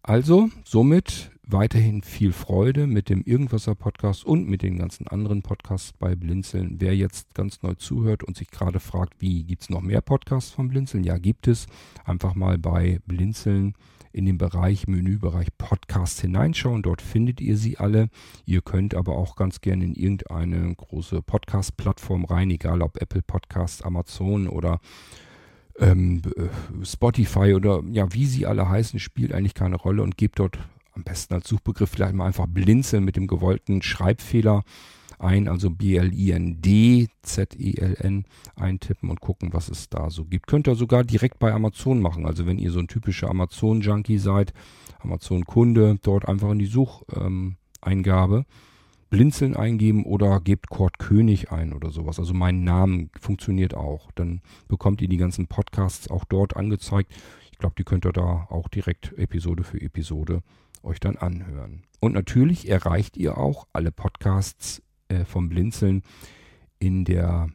Also, 0.02 0.50
somit 0.64 1.32
weiterhin 1.48 2.02
viel 2.02 2.34
Freude 2.34 2.88
mit 2.88 3.10
dem 3.10 3.22
Irgendwasser 3.22 3.76
Podcast 3.76 4.26
und 4.26 4.48
mit 4.48 4.62
den 4.62 4.78
ganzen 4.78 5.08
anderen 5.08 5.42
Podcasts 5.42 5.94
bei 5.94 6.16
Blinzeln. 6.16 6.78
Wer 6.80 6.96
jetzt 6.96 7.34
ganz 7.34 7.62
neu 7.62 7.76
zuhört 7.76 8.24
und 8.24 8.36
sich 8.36 8.50
gerade 8.50 8.80
fragt, 8.80 9.22
wie 9.22 9.44
gibt 9.44 9.64
es 9.64 9.70
noch 9.70 9.82
mehr 9.82 10.02
Podcasts 10.02 10.52
von 10.52 10.68
Blinzeln? 10.68 11.04
Ja, 11.04 11.18
gibt 11.18 11.48
es. 11.48 11.68
Einfach 12.04 12.36
mal 12.36 12.58
bei 12.58 13.00
Blinzeln 13.06 13.74
in 14.12 14.26
den 14.26 14.38
Bereich, 14.38 14.88
Menübereich 14.88 15.50
Podcast 15.58 16.22
hineinschauen. 16.22 16.82
Dort 16.82 17.02
findet 17.02 17.42
ihr 17.42 17.58
sie 17.58 17.78
alle. 17.78 18.10
Ihr 18.46 18.62
könnt 18.62 18.96
aber 18.96 19.18
auch 19.18 19.36
ganz 19.36 19.62
gerne 19.62 19.84
in 19.84 19.94
irgendeine 19.94 20.74
große 20.74 21.22
Podcast-Plattform 21.22 22.26
rein, 22.26 22.50
egal 22.50 22.82
ob 22.82 23.02
Apple 23.02 23.22
Podcast, 23.22 23.86
Amazon 23.86 24.48
oder 24.48 24.80
ähm, 25.80 26.22
äh, 26.38 26.86
Spotify 26.86 27.54
oder 27.54 27.84
ja, 27.92 28.14
wie 28.14 28.26
sie 28.26 28.46
alle 28.46 28.70
heißen, 28.70 29.00
spielt 29.00 29.34
eigentlich 29.34 29.54
keine 29.54 29.76
Rolle 29.76 30.02
und 30.02 30.16
gebt 30.16 30.40
dort 30.40 30.58
am 30.96 31.04
besten 31.04 31.34
als 31.34 31.48
Suchbegriff 31.48 31.90
vielleicht 31.90 32.16
mal 32.16 32.26
einfach 32.26 32.48
blinzeln 32.48 33.04
mit 33.04 33.16
dem 33.16 33.28
gewollten 33.28 33.82
Schreibfehler 33.82 34.64
ein, 35.20 35.48
also 35.48 35.70
B-L-I-N-D-Z-E-L-N 35.70 36.26
eintippen 38.56 39.10
und 39.10 39.22
gucken, 39.22 39.54
was 39.54 39.70
es 39.70 39.90
da 39.90 40.10
so 40.10 40.26
gibt. 40.26 40.48
Könnt 40.48 40.68
ihr 40.68 40.76
sogar 40.76 41.06
direkt 41.06 41.40
bei 41.40 41.54
Amazon 41.54 42.02
machen. 42.02 42.26
Also 42.26 42.46
wenn 42.46 42.60
ihr 42.60 42.72
so 42.72 42.80
ein 42.80 42.88
typischer 42.88 43.30
Amazon-Junkie 43.30 44.18
seid, 44.18 44.54
Amazon-Kunde, 45.00 46.00
dort 46.02 46.28
einfach 46.28 46.52
in 46.52 46.60
die 46.60 46.66
Sucheingabe 46.66 48.38
ähm, 48.38 48.46
Blinzeln 49.10 49.56
eingeben 49.56 50.04
oder 50.04 50.42
gebt 50.42 50.70
Kurt 50.70 51.00
König 51.00 51.52
ein 51.52 51.74
oder 51.74 51.92
sowas. 51.92 52.20
Also 52.20 52.34
mein 52.34 52.64
Name 52.64 53.10
funktioniert 53.20 53.74
auch. 53.76 54.12
Dann 54.16 54.42
bekommt 54.68 55.02
ihr 55.02 55.08
die 55.08 55.18
ganzen 55.18 55.48
Podcasts 55.48 56.10
auch 56.10 56.26
dort 56.26 56.58
angezeigt. 56.58 57.14
Ich 57.52 57.60
glaube, 57.60 57.76
die 57.78 57.86
könnt 57.86 58.06
ihr 58.06 58.12
da 58.12 58.48
auch 58.50 58.68
direkt 58.68 59.14
Episode 59.18 59.64
für 59.64 59.80
Episode 59.80 60.42
euch 60.86 61.00
dann 61.00 61.18
anhören. 61.18 61.84
Und 62.00 62.14
natürlich 62.14 62.70
erreicht 62.70 63.18
ihr 63.18 63.38
auch 63.38 63.68
alle 63.74 63.92
Podcasts 63.92 64.82
äh, 65.08 65.26
vom 65.26 65.50
Blinzeln 65.50 66.04
in 66.80 67.06
der 67.06 67.50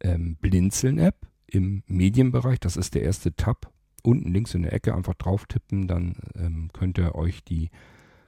ähm, 0.00 0.36
Blinzeln-App 0.40 1.26
im 1.46 1.82
Medienbereich. 1.86 2.60
Das 2.60 2.76
ist 2.76 2.94
der 2.94 3.02
erste 3.02 3.34
Tab. 3.34 3.72
Unten 4.02 4.32
links 4.32 4.54
in 4.54 4.62
der 4.62 4.72
Ecke 4.72 4.94
einfach 4.94 5.14
drauf 5.14 5.46
tippen, 5.46 5.88
dann 5.88 6.16
ähm, 6.36 6.70
könnt 6.72 6.98
ihr 6.98 7.14
euch 7.16 7.42
die 7.42 7.70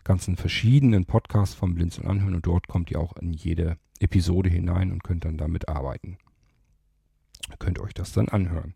ganzen 0.03 0.37
verschiedenen 0.37 1.05
Podcasts 1.05 1.55
vom 1.55 1.75
Blinzeln 1.75 2.09
anhören 2.09 2.35
und 2.35 2.47
dort 2.47 2.67
kommt 2.67 2.91
ihr 2.91 2.99
auch 2.99 3.17
in 3.17 3.33
jede 3.33 3.77
Episode 4.01 4.49
hinein 4.49 4.91
und 4.91 5.05
könnt 5.05 5.25
dann 5.25 5.37
damit 5.37 5.69
arbeiten. 5.69 6.19
Könnt 7.59 7.79
euch 7.79 7.95
das 7.95 8.13
dann 8.13 8.29
anhören. 8.29 8.75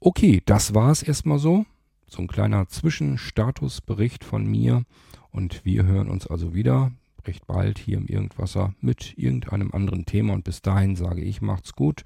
Okay, 0.00 0.42
das 0.46 0.74
war 0.74 0.90
es 0.90 1.02
erstmal 1.02 1.38
so. 1.38 1.66
So 2.08 2.22
ein 2.22 2.26
kleiner 2.26 2.68
Zwischenstatusbericht 2.68 4.24
von 4.24 4.46
mir. 4.46 4.84
Und 5.30 5.64
wir 5.64 5.84
hören 5.84 6.08
uns 6.08 6.26
also 6.26 6.54
wieder 6.54 6.92
recht 7.26 7.46
bald 7.46 7.78
hier 7.78 7.98
im 7.98 8.06
Irgendwasser 8.06 8.74
mit 8.80 9.16
irgendeinem 9.18 9.72
anderen 9.72 10.06
Thema. 10.06 10.32
Und 10.32 10.44
bis 10.44 10.62
dahin 10.62 10.96
sage 10.96 11.22
ich, 11.22 11.42
macht's 11.42 11.74
gut. 11.74 12.04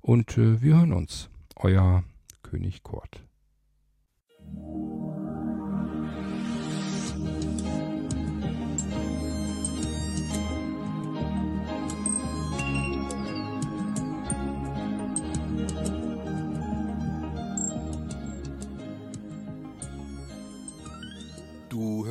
Und 0.00 0.36
äh, 0.38 0.62
wir 0.62 0.76
hören 0.76 0.92
uns. 0.92 1.28
Euer 1.56 2.02
König 2.42 2.82
Kurt. 2.82 3.22